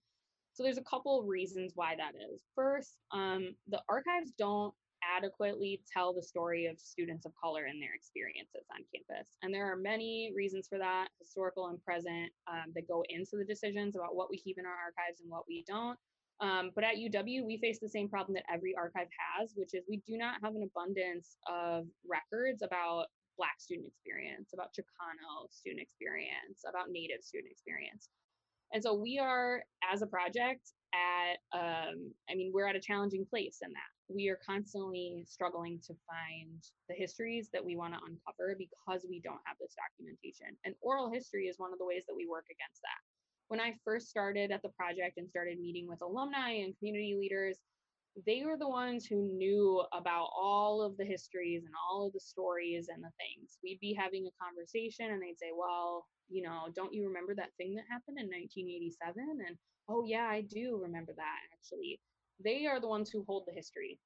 so 0.54 0.64
there's 0.64 0.78
a 0.78 0.84
couple 0.84 1.20
of 1.20 1.28
reasons 1.28 1.72
why 1.76 1.96
that 1.96 2.12
is. 2.16 2.42
First, 2.56 2.98
um, 3.12 3.56
the 3.70 3.82
archives 3.88 4.32
don't 4.38 4.74
adequately 5.04 5.82
tell 5.92 6.14
the 6.14 6.22
story 6.22 6.66
of 6.66 6.80
students 6.80 7.26
of 7.26 7.32
color 7.42 7.66
and 7.66 7.82
their 7.82 7.94
experiences 7.94 8.66
on 8.74 8.86
campus. 8.94 9.28
And 9.44 9.54
there 9.54 9.72
are 9.72 9.76
many 9.76 10.32
reasons 10.36 10.68
for 10.68 10.78
that, 10.78 11.10
historical 11.20 11.68
and 11.68 11.84
present, 11.84 12.32
um, 12.48 12.72
that 12.76 12.88
go 12.88 13.04
into 13.10 13.38
the 13.38 13.46
decisions 13.46 13.96
about 13.96 14.16
what 14.16 14.30
we 14.30 14.38
keep 14.38 14.58
in 14.58 14.66
our 14.66 14.72
archives 14.72 15.22
and 15.22 15.30
what 15.30 15.46
we 15.48 15.64
don't. 15.68 15.98
Um, 16.42 16.72
but 16.74 16.84
at 16.84 16.96
UW, 16.96 17.46
we 17.46 17.60
face 17.62 17.80
the 17.80 17.90
same 17.90 18.10
problem 18.10 18.34
that 18.34 18.52
every 18.52 18.76
archive 18.76 19.08
has, 19.14 19.54
which 19.56 19.74
is 19.74 19.84
we 19.88 20.02
do 20.08 20.18
not 20.18 20.42
have 20.44 20.56
an 20.56 20.64
abundance 20.64 21.38
of 21.48 21.86
records 22.10 22.64
about 22.64 23.06
Black 23.38 23.60
student 23.60 23.88
experience, 23.88 24.50
about 24.54 24.74
Chicano 24.74 25.50
student 25.52 25.82
experience, 25.82 26.66
about 26.68 26.90
Native 26.90 27.24
student 27.24 27.52
experience. 27.52 28.10
And 28.74 28.82
so 28.82 28.94
we 28.94 29.20
are, 29.20 29.64
as 29.92 30.02
a 30.02 30.08
project, 30.08 30.74
at, 30.94 31.38
um, 31.58 32.12
I 32.30 32.36
mean, 32.36 32.52
we're 32.54 32.68
at 32.68 32.76
a 32.76 32.80
challenging 32.80 33.26
place 33.30 33.60
in 33.62 33.70
that. 33.72 33.92
We 34.14 34.30
are 34.30 34.40
constantly 34.46 35.24
struggling 35.28 35.80
to 35.88 35.94
find 36.08 36.62
the 36.90 36.96
histories 36.96 37.50
that 37.54 37.64
we 37.64 37.76
want 37.76 37.94
to 37.94 38.00
uncover 38.00 38.56
because 38.58 39.06
we 39.10 39.22
don't 39.22 39.40
have 39.46 39.58
this 39.60 39.76
documentation. 39.76 40.58
And 40.66 40.76
oral 40.82 41.10
history 41.10 41.46
is 41.46 41.60
one 41.60 41.72
of 41.72 41.80
the 41.80 41.86
ways 41.86 42.04
that 42.08 42.16
we 42.16 42.28
work 42.28 42.46
against 42.52 42.82
that. 42.82 43.02
When 43.48 43.60
I 43.60 43.76
first 43.84 44.10
started 44.10 44.52
at 44.52 44.62
the 44.62 44.70
project 44.70 45.18
and 45.18 45.30
started 45.30 45.60
meeting 45.60 45.88
with 45.88 46.02
alumni 46.02 46.52
and 46.64 46.78
community 46.78 47.16
leaders, 47.20 47.58
they 48.26 48.44
were 48.46 48.58
the 48.58 48.68
ones 48.68 49.06
who 49.06 49.32
knew 49.38 49.84
about 49.94 50.30
all 50.36 50.82
of 50.82 50.98
the 50.98 51.06
histories 51.06 51.64
and 51.64 51.74
all 51.76 52.08
of 52.08 52.14
the 52.14 52.20
stories 52.20 52.90
and 52.94 53.02
the 53.04 53.12
things. 53.18 53.58
We'd 53.64 53.80
be 53.80 53.94
having 53.94 54.28
a 54.28 54.44
conversation 54.44 55.12
and 55.12 55.22
they'd 55.22 55.40
say, 55.40 55.52
Well, 55.56 56.06
you 56.30 56.44
know, 56.44 56.68
don't 56.76 56.94
you 56.94 57.08
remember 57.08 57.36
that 57.36 57.56
thing 57.58 57.76
that 57.76 57.86
happened 57.90 58.20
in 58.20 58.28
1987? 58.28 59.46
And 59.48 59.58
oh, 59.88 60.04
yeah, 60.06 60.28
I 60.28 60.42
do 60.42 60.80
remember 60.82 61.14
that 61.16 61.40
actually. 61.54 62.00
They 62.40 62.66
are 62.66 62.80
the 62.80 62.88
ones 62.88 63.10
who 63.10 63.24
hold 63.28 63.46
the 63.48 63.54
history. 63.54 64.00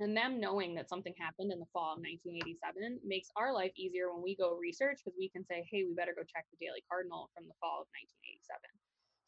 And 0.00 0.16
them 0.16 0.40
knowing 0.40 0.74
that 0.74 0.88
something 0.88 1.12
happened 1.18 1.52
in 1.52 1.60
the 1.60 1.68
fall 1.74 1.92
of 1.92 2.00
1987 2.00 3.00
makes 3.04 3.28
our 3.36 3.52
life 3.52 3.72
easier 3.76 4.08
when 4.08 4.22
we 4.22 4.34
go 4.34 4.56
research 4.56 5.00
because 5.04 5.18
we 5.18 5.28
can 5.28 5.44
say, 5.44 5.68
hey, 5.70 5.84
we 5.84 5.92
better 5.92 6.16
go 6.16 6.24
check 6.24 6.48
the 6.48 6.56
Daily 6.56 6.82
Cardinal 6.88 7.28
from 7.36 7.44
the 7.44 7.58
fall 7.60 7.84
of 7.84 7.92
1987. 7.92 8.64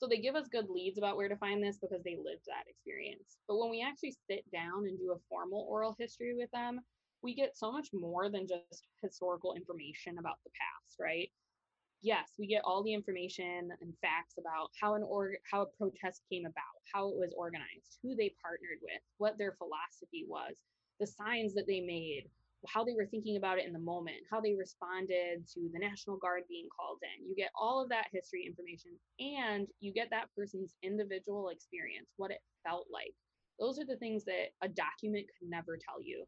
So 0.01 0.09
they 0.09 0.19
give 0.19 0.35
us 0.35 0.49
good 0.49 0.73
leads 0.73 0.97
about 0.97 1.21
where 1.21 1.29
to 1.29 1.37
find 1.37 1.63
this 1.63 1.77
because 1.77 2.03
they 2.03 2.17
lived 2.17 2.49
that 2.49 2.65
experience. 2.67 3.37
But 3.47 3.61
when 3.61 3.69
we 3.69 3.85
actually 3.85 4.17
sit 4.27 4.49
down 4.51 4.89
and 4.89 4.99
do 4.99 5.13
a 5.13 5.23
formal 5.29 5.69
oral 5.69 5.95
history 6.01 6.35
with 6.35 6.51
them, 6.51 6.81
we 7.23 7.37
get 7.37 7.57
so 7.57 7.71
much 7.71 7.93
more 7.93 8.29
than 8.33 8.49
just 8.49 8.89
historical 9.01 9.55
information 9.55 10.19
about 10.19 10.41
the 10.43 10.51
past, 10.57 10.97
right? 10.99 11.31
Yes, 12.03 12.33
we 12.39 12.47
get 12.49 12.63
all 12.65 12.83
the 12.83 12.93
information 12.93 13.71
and 13.81 13.95
facts 14.01 14.35
about 14.39 14.71
how 14.81 14.95
an 14.95 15.05
org 15.05 15.37
how 15.51 15.63
a 15.63 15.67
protest 15.67 16.23
came 16.31 16.45
about, 16.47 16.77
how 16.93 17.09
it 17.09 17.17
was 17.17 17.33
organized, 17.37 17.99
who 18.03 18.17
they 18.17 18.35
partnered 18.43 18.79
with, 18.83 19.01
what 19.19 19.39
their 19.39 19.53
philosophy 19.53 20.25
was, 20.27 20.57
the 20.99 21.07
signs 21.07 21.55
that 21.55 21.67
they 21.69 21.81
made, 21.81 22.25
how 22.67 22.85
they 22.85 22.95
were 22.95 23.07
thinking 23.07 23.37
about 23.37 23.59
it 23.59 23.67
in 23.67 23.73
the 23.73 23.79
moment, 23.79 24.17
how 24.31 24.41
they 24.41 24.55
responded 24.55 25.47
to 25.55 25.71
the 25.73 25.79
National 25.79 26.17
Guard 26.17 26.43
being 26.49 26.69
called 26.77 26.99
in. 27.03 27.29
You 27.29 27.37
get 27.37 27.53
all 27.61 27.83
of 27.83 27.89
that 27.91 28.09
history 28.13 28.45
information 28.47 28.93
and 29.21 29.69
you 29.81 29.93
get 29.93 30.11
that 30.11 30.29
person's 30.37 30.75
individual 30.83 31.51
experience, 31.51 32.09
what 32.17 32.33
it 32.33 32.43
felt 32.65 32.87
like. 32.93 33.15
Those 33.61 33.79
are 33.79 33.87
the 33.87 33.97
things 33.97 34.25
that 34.25 34.51
a 34.61 34.69
document 34.69 35.27
could 35.39 35.49
never 35.49 35.79
tell 35.79 36.03
you. 36.03 36.27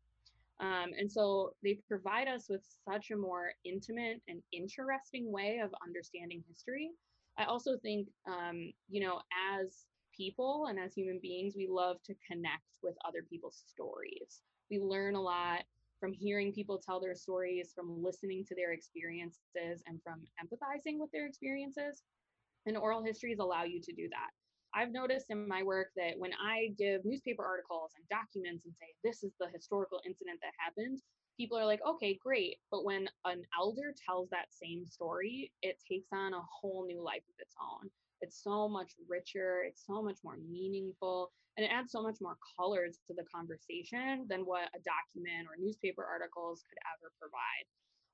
Um, 0.61 0.93
and 0.99 1.11
so 1.11 1.55
they 1.65 1.81
provide 1.89 2.29
us 2.29 2.49
with 2.49 2.65
such 2.89 3.11
a 3.11 3.17
more 3.17 3.53
intimate 3.65 4.23
and 4.29 4.43
interesting 4.53 5.33
way 5.33 5.59
of 5.59 5.75
understanding 5.87 6.45
history 6.49 6.91
I 7.39 7.45
also 7.47 7.79
think, 7.79 8.09
um, 8.29 8.73
you 8.89 9.03
know, 9.03 9.21
as 9.53 9.87
people 10.17 10.67
and 10.69 10.79
as 10.79 10.95
human 10.95 11.19
beings, 11.21 11.55
we 11.57 11.69
love 11.69 11.99
to 12.05 12.15
connect 12.31 12.65
with 12.83 12.97
other 13.07 13.23
people's 13.29 13.65
stories. 13.67 14.43
We 14.71 14.79
learn 14.79 15.17
a 15.17 15.21
lot 15.23 15.65
from 16.01 16.13
hearing 16.13 16.53
people 16.53 16.79
tell 16.79 17.01
their 17.01 17.15
stories, 17.17 17.73
from 17.75 18.03
listening 18.03 18.45
to 18.47 18.55
their 18.55 18.73
experiences, 18.73 19.83
and 19.87 20.01
from 20.05 20.23
empathizing 20.43 20.99
with 21.01 21.11
their 21.13 21.27
experiences. 21.27 22.03
And 22.67 22.77
oral 22.77 23.03
histories 23.05 23.39
allow 23.41 23.65
you 23.65 23.81
to 23.83 23.93
do 23.93 24.09
that. 24.11 24.31
I've 24.75 24.93
noticed 24.93 25.27
in 25.31 25.47
my 25.47 25.63
work 25.63 25.89
that 25.97 26.19
when 26.19 26.33
I 26.35 26.75
give 26.77 27.05
newspaper 27.05 27.45
articles 27.45 27.93
and 27.97 28.05
documents 28.09 28.65
and 28.65 28.75
say, 28.75 28.87
this 29.05 29.23
is 29.23 29.33
the 29.39 29.49
historical 29.53 30.01
incident 30.05 30.41
that 30.43 30.53
happened, 30.59 31.01
people 31.37 31.59
are 31.59 31.67
like, 31.67 31.81
okay, 31.87 32.19
great. 32.23 32.59
But 32.71 32.85
when 32.85 33.09
an 33.25 33.43
elder 33.59 33.95
tells 34.05 34.29
that 34.31 34.51
same 34.51 34.85
story, 34.87 35.53
it 35.63 35.79
takes 35.89 36.09
on 36.13 36.35
a 36.35 36.43
whole 36.43 36.87
new 36.87 37.03
life 37.03 37.23
of 37.29 37.35
its 37.39 37.55
own. 37.61 37.89
It's 38.21 38.43
so 38.43 38.69
much 38.69 38.93
richer, 39.09 39.63
it's 39.67 39.85
so 39.87 40.03
much 40.03 40.19
more 40.25 40.39
meaningful, 40.51 41.31
and 41.57 41.65
it 41.65 41.71
adds 41.73 41.93
so 41.93 42.03
much 42.03 42.19
more 42.21 42.37
colors 42.59 42.99
to 43.07 43.15
the 43.15 43.25
conversation 43.33 44.27
than 44.29 44.41
what 44.41 44.71
a 44.75 44.81
document 44.83 45.47
or 45.47 45.61
newspaper 45.61 46.05
articles 46.05 46.65
could 46.69 46.79
ever 46.95 47.13
provide. 47.21 47.67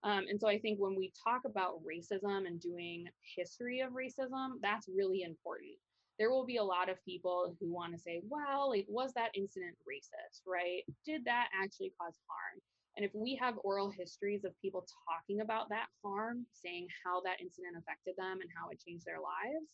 Um, 0.02 0.26
and 0.28 0.40
so 0.40 0.48
I 0.48 0.58
think 0.58 0.78
when 0.78 0.96
we 0.96 1.12
talk 1.22 1.42
about 1.44 1.80
racism 1.84 2.46
and 2.46 2.60
doing 2.60 3.06
history 3.36 3.80
of 3.80 3.92
racism, 3.92 4.60
that's 4.62 4.88
really 4.88 5.22
important. 5.22 5.76
There 6.20 6.30
will 6.30 6.44
be 6.44 6.58
a 6.58 6.62
lot 6.62 6.90
of 6.90 7.02
people 7.02 7.56
who 7.58 7.72
want 7.72 7.94
to 7.94 7.98
say, 7.98 8.20
well, 8.28 8.68
like, 8.68 8.84
was 8.88 9.14
that 9.14 9.32
incident 9.34 9.74
racist, 9.88 10.44
right? 10.46 10.82
Did 11.06 11.24
that 11.24 11.48
actually 11.56 11.94
cause 11.98 12.14
harm? 12.28 12.60
And 12.96 13.06
if 13.06 13.12
we 13.14 13.34
have 13.40 13.54
oral 13.64 13.88
histories 13.88 14.44
of 14.44 14.52
people 14.60 14.84
talking 15.08 15.40
about 15.40 15.70
that 15.70 15.86
harm, 16.04 16.44
saying 16.52 16.88
how 17.04 17.22
that 17.22 17.40
incident 17.40 17.76
affected 17.78 18.16
them 18.18 18.42
and 18.42 18.50
how 18.54 18.68
it 18.68 18.82
changed 18.86 19.06
their 19.06 19.16
lives, 19.16 19.64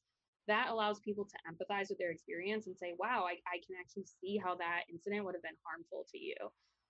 that 0.46 0.68
allows 0.70 1.00
people 1.00 1.24
to 1.24 1.36
empathize 1.50 1.88
with 1.88 1.98
their 1.98 2.12
experience 2.12 2.68
and 2.68 2.78
say, 2.78 2.94
wow, 2.96 3.26
I, 3.26 3.42
I 3.50 3.58
can 3.66 3.74
actually 3.80 4.06
see 4.06 4.38
how 4.38 4.54
that 4.54 4.82
incident 4.88 5.24
would 5.24 5.34
have 5.34 5.42
been 5.42 5.58
harmful 5.66 6.06
to 6.12 6.18
you. 6.18 6.36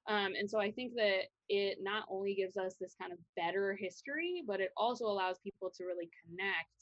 Um, 0.08 0.34
and 0.38 0.50
so 0.50 0.60
I 0.60 0.70
think 0.70 0.92
that 0.96 1.32
it 1.48 1.78
not 1.80 2.04
only 2.10 2.34
gives 2.34 2.58
us 2.58 2.76
this 2.78 2.94
kind 3.00 3.12
of 3.12 3.18
better 3.34 3.74
history, 3.74 4.44
but 4.46 4.60
it 4.60 4.70
also 4.76 5.06
allows 5.06 5.38
people 5.42 5.72
to 5.74 5.84
really 5.84 6.10
connect 6.22 6.76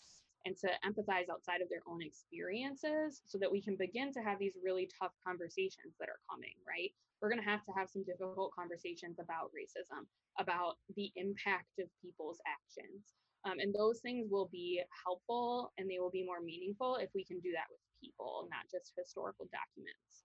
and 0.44 0.57
to 0.59 0.68
empathize 0.85 1.30
outside 1.30 1.61
of 1.61 1.68
their 1.68 1.83
own 1.87 2.02
experiences 2.02 3.22
so 3.24 3.38
that 3.38 3.50
we 3.50 3.61
can 3.61 3.76
begin 3.76 4.12
to 4.12 4.20
have 4.20 4.38
these 4.38 4.54
really 4.62 4.88
tough 5.00 5.12
conversations 5.26 5.96
that 5.98 6.09
are 6.09 6.20
coming, 6.30 6.54
right? 6.68 6.92
We're 7.20 7.30
going 7.30 7.42
to 7.42 7.48
have 7.48 7.64
to 7.64 7.72
have 7.76 7.88
some 7.88 8.04
difficult 8.04 8.52
conversations 8.54 9.18
about 9.18 9.50
racism, 9.57 10.04
about 10.38 10.76
the 10.96 11.11
impact 11.16 11.78
of 11.80 11.88
people's 12.02 12.38
actions. 12.44 13.14
Um, 13.44 13.59
and 13.59 13.74
those 13.74 14.00
things 14.00 14.28
will 14.30 14.48
be 14.52 14.83
helpful 15.04 15.72
and 15.78 15.88
they 15.88 15.98
will 15.98 16.11
be 16.11 16.24
more 16.24 16.40
meaningful 16.40 16.96
if 16.96 17.11
we 17.14 17.24
can 17.24 17.40
do 17.40 17.52
that 17.52 17.68
with 17.70 17.80
people, 18.02 18.48
not 18.50 18.64
just 18.70 18.92
historical 18.96 19.48
documents. 19.52 20.24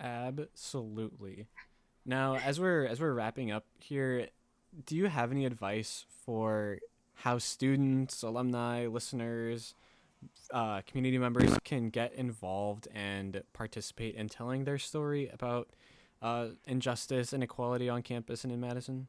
Absolutely. 0.00 1.46
Now, 2.04 2.36
as 2.36 2.60
we're 2.60 2.86
as 2.86 3.00
we're 3.00 3.12
wrapping 3.12 3.50
up 3.50 3.66
here, 3.78 4.28
do 4.86 4.96
you 4.96 5.06
have 5.06 5.32
any 5.32 5.44
advice 5.44 6.06
for 6.24 6.78
how 7.18 7.38
students, 7.38 8.22
alumni, 8.22 8.86
listeners, 8.86 9.74
uh, 10.52 10.80
community 10.86 11.18
members 11.18 11.52
can 11.64 11.90
get 11.90 12.12
involved 12.14 12.86
and 12.94 13.42
participate 13.52 14.14
in 14.14 14.28
telling 14.28 14.64
their 14.64 14.78
story 14.78 15.28
about 15.32 15.68
uh, 16.22 16.48
injustice, 16.66 17.32
inequality 17.32 17.88
on 17.88 18.02
campus 18.02 18.44
and 18.44 18.52
in 18.52 18.60
Madison? 18.60 19.08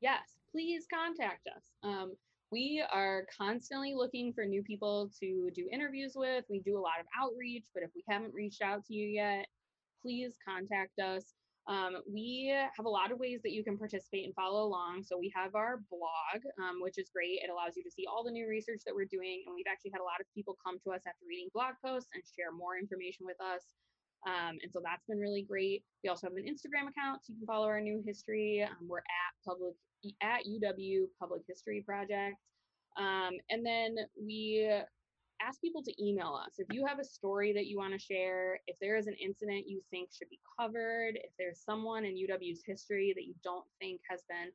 Yes, 0.00 0.22
please 0.50 0.86
contact 0.92 1.46
us. 1.56 1.62
Um, 1.84 2.14
we 2.50 2.84
are 2.92 3.26
constantly 3.36 3.94
looking 3.94 4.32
for 4.32 4.44
new 4.44 4.62
people 4.62 5.08
to 5.20 5.50
do 5.54 5.68
interviews 5.72 6.14
with. 6.16 6.44
We 6.50 6.60
do 6.60 6.76
a 6.76 6.80
lot 6.80 7.00
of 7.00 7.06
outreach, 7.20 7.66
but 7.72 7.84
if 7.84 7.90
we 7.94 8.02
haven't 8.08 8.34
reached 8.34 8.60
out 8.60 8.84
to 8.86 8.94
you 8.94 9.08
yet, 9.08 9.46
please 10.02 10.32
contact 10.46 10.98
us. 10.98 11.34
Um, 11.66 11.96
we 12.04 12.52
have 12.52 12.84
a 12.84 12.88
lot 12.88 13.10
of 13.10 13.18
ways 13.18 13.40
that 13.42 13.52
you 13.52 13.64
can 13.64 13.78
participate 13.78 14.26
and 14.26 14.34
follow 14.34 14.64
along. 14.64 15.04
So 15.04 15.16
we 15.16 15.32
have 15.34 15.54
our 15.54 15.80
blog, 15.88 16.44
um, 16.60 16.80
which 16.80 16.98
is 16.98 17.08
great. 17.08 17.40
It 17.40 17.48
allows 17.48 17.72
you 17.76 17.82
to 17.84 17.90
see 17.90 18.04
all 18.04 18.22
the 18.22 18.30
new 18.30 18.46
research 18.46 18.82
that 18.84 18.94
we're 18.94 19.08
doing. 19.08 19.44
And 19.46 19.54
we've 19.54 19.70
actually 19.70 19.92
had 19.92 20.00
a 20.00 20.04
lot 20.04 20.20
of 20.20 20.26
people 20.34 20.58
come 20.60 20.76
to 20.84 20.92
us 20.92 21.00
after 21.08 21.24
reading 21.26 21.48
blog 21.54 21.74
posts 21.84 22.10
and 22.12 22.22
share 22.36 22.52
more 22.52 22.76
information 22.76 23.24
with 23.24 23.40
us. 23.40 23.64
Um, 24.26 24.56
and 24.62 24.72
so 24.72 24.80
that's 24.84 25.04
been 25.08 25.20
really 25.20 25.42
great. 25.42 25.84
We 26.02 26.08
also 26.08 26.28
have 26.28 26.36
an 26.36 26.44
Instagram 26.44 26.88
account, 26.88 27.24
so 27.24 27.32
you 27.32 27.40
can 27.40 27.46
follow 27.46 27.68
our 27.68 27.80
new 27.80 28.02
history. 28.04 28.64
Um, 28.64 28.88
we're 28.88 29.04
at 29.04 29.32
public 29.44 29.74
at 30.20 30.44
UW 30.44 31.08
Public 31.18 31.42
History 31.48 31.82
Project. 31.84 32.36
Um, 32.96 33.32
and 33.50 33.64
then 33.64 33.96
we 34.20 34.70
ask 35.46 35.60
people 35.60 35.82
to 35.82 36.04
email 36.04 36.38
us. 36.40 36.54
If 36.58 36.68
you 36.72 36.86
have 36.86 36.98
a 36.98 37.04
story 37.04 37.52
that 37.52 37.66
you 37.66 37.76
want 37.76 37.92
to 37.92 37.98
share, 37.98 38.60
if 38.66 38.76
there 38.80 38.96
is 38.96 39.06
an 39.06 39.16
incident 39.22 39.68
you 39.68 39.80
think 39.90 40.10
should 40.12 40.30
be 40.30 40.40
covered, 40.58 41.16
if 41.16 41.30
there's 41.38 41.60
someone 41.64 42.04
in 42.04 42.14
UW's 42.14 42.62
history 42.64 43.12
that 43.14 43.24
you 43.24 43.34
don't 43.42 43.66
think 43.80 44.00
has 44.08 44.22
been 44.28 44.50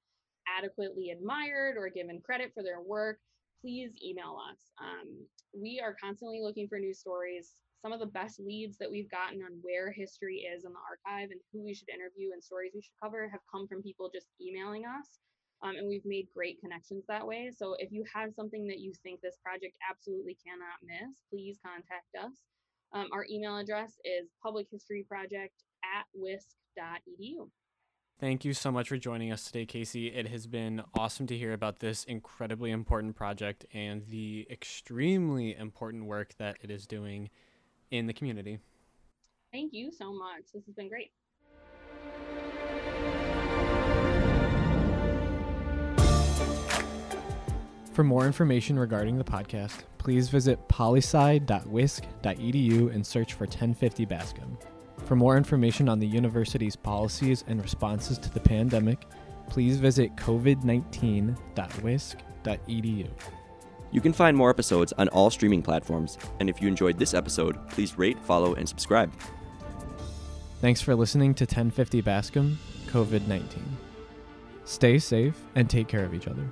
adequately 0.47 1.11
admired 1.11 1.75
or 1.77 1.89
given 1.89 2.21
credit 2.21 2.51
for 2.53 2.63
their 2.63 2.81
work, 2.81 3.19
please 3.61 3.91
email 4.03 4.37
us. 4.49 4.71
Um, 4.81 5.25
we 5.53 5.81
are 5.83 5.95
constantly 6.01 6.41
looking 6.41 6.67
for 6.67 6.79
new 6.79 6.93
stories. 6.93 7.55
Some 7.81 7.93
of 7.93 7.99
the 7.99 8.07
best 8.07 8.39
leads 8.39 8.77
that 8.77 8.91
we've 8.91 9.09
gotten 9.11 9.41
on 9.43 9.59
where 9.61 9.91
history 9.91 10.47
is 10.53 10.65
in 10.65 10.71
the 10.73 10.79
archive 10.79 11.29
and 11.31 11.39
who 11.53 11.63
we 11.63 11.73
should 11.73 11.89
interview 11.89 12.31
and 12.33 12.43
stories 12.43 12.71
we 12.73 12.81
should 12.81 12.99
cover 13.01 13.29
have 13.29 13.41
come 13.51 13.67
from 13.67 13.81
people 13.81 14.09
just 14.13 14.27
emailing 14.41 14.83
us. 14.85 15.19
Um, 15.61 15.75
and 15.75 15.87
we've 15.87 16.05
made 16.05 16.27
great 16.33 16.59
connections 16.61 17.03
that 17.07 17.25
way. 17.25 17.51
So 17.55 17.75
if 17.79 17.91
you 17.91 18.05
have 18.13 18.33
something 18.33 18.65
that 18.67 18.79
you 18.79 18.93
think 19.03 19.19
this 19.21 19.37
project 19.43 19.75
absolutely 19.89 20.37
cannot 20.45 20.79
miss, 20.83 21.17
please 21.29 21.59
contact 21.63 22.15
us. 22.17 22.33
Um, 22.93 23.07
our 23.11 23.25
email 23.29 23.57
address 23.57 23.93
is 24.05 24.29
publichistoryproject 24.45 25.51
at 25.83 26.05
wisc.edu. 26.17 27.49
Thank 28.19 28.43
you 28.43 28.53
so 28.53 28.69
much 28.69 28.89
for 28.89 28.97
joining 28.97 29.31
us 29.31 29.45
today, 29.45 29.65
Kacie. 29.65 30.13
It 30.13 30.27
has 30.27 30.45
been 30.45 30.81
awesome 30.97 31.25
to 31.27 31.37
hear 31.37 31.53
about 31.53 31.79
this 31.79 32.03
incredibly 32.03 32.71
important 32.71 33.15
project 33.15 33.65
and 33.73 34.05
the 34.07 34.45
extremely 34.49 35.55
important 35.55 36.05
work 36.05 36.33
that 36.37 36.57
it 36.61 36.69
is 36.69 36.85
doing 36.85 37.29
in 37.91 38.07
the 38.07 38.13
community. 38.13 38.59
Thank 39.53 39.71
you 39.73 39.89
so 39.91 40.11
much. 40.11 40.43
This 40.53 40.65
has 40.65 40.75
been 40.75 40.89
great. 40.89 41.11
For 47.93 48.03
more 48.03 48.25
information 48.25 48.77
regarding 48.77 49.17
the 49.17 49.23
podcast, 49.23 49.83
please 49.97 50.27
visit 50.29 50.59
polysci.wisc.edu 50.67 52.93
and 52.93 53.05
search 53.05 53.33
for 53.33 53.45
1050 53.45 54.05
Bascom. 54.05 54.57
For 55.05 55.15
more 55.15 55.37
information 55.37 55.87
on 55.89 55.99
the 55.99 56.07
university's 56.07 56.75
policies 56.75 57.43
and 57.47 57.61
responses 57.61 58.17
to 58.19 58.33
the 58.33 58.39
pandemic, 58.39 59.05
please 59.49 59.77
visit 59.77 60.15
covid19.wisc.edu. 60.15 63.09
You 63.91 64.01
can 64.01 64.13
find 64.13 64.37
more 64.37 64.51
episodes 64.51 64.93
on 64.93 65.07
all 65.09 65.31
streaming 65.31 65.63
platforms, 65.63 66.19
and 66.39 66.49
if 66.49 66.61
you 66.61 66.67
enjoyed 66.67 66.99
this 66.99 67.15
episode, 67.15 67.57
please 67.69 67.97
rate, 67.97 68.19
follow, 68.19 68.53
and 68.53 68.69
subscribe. 68.69 69.11
Thanks 70.61 70.81
for 70.81 70.93
listening 70.93 71.33
to 71.35 71.45
1050 71.45 72.01
Bascom 72.01 72.59
COVID 72.87 73.27
19. 73.27 73.77
Stay 74.65 74.99
safe 74.99 75.41
and 75.55 75.67
take 75.67 75.87
care 75.87 76.03
of 76.03 76.13
each 76.13 76.27
other. 76.27 76.47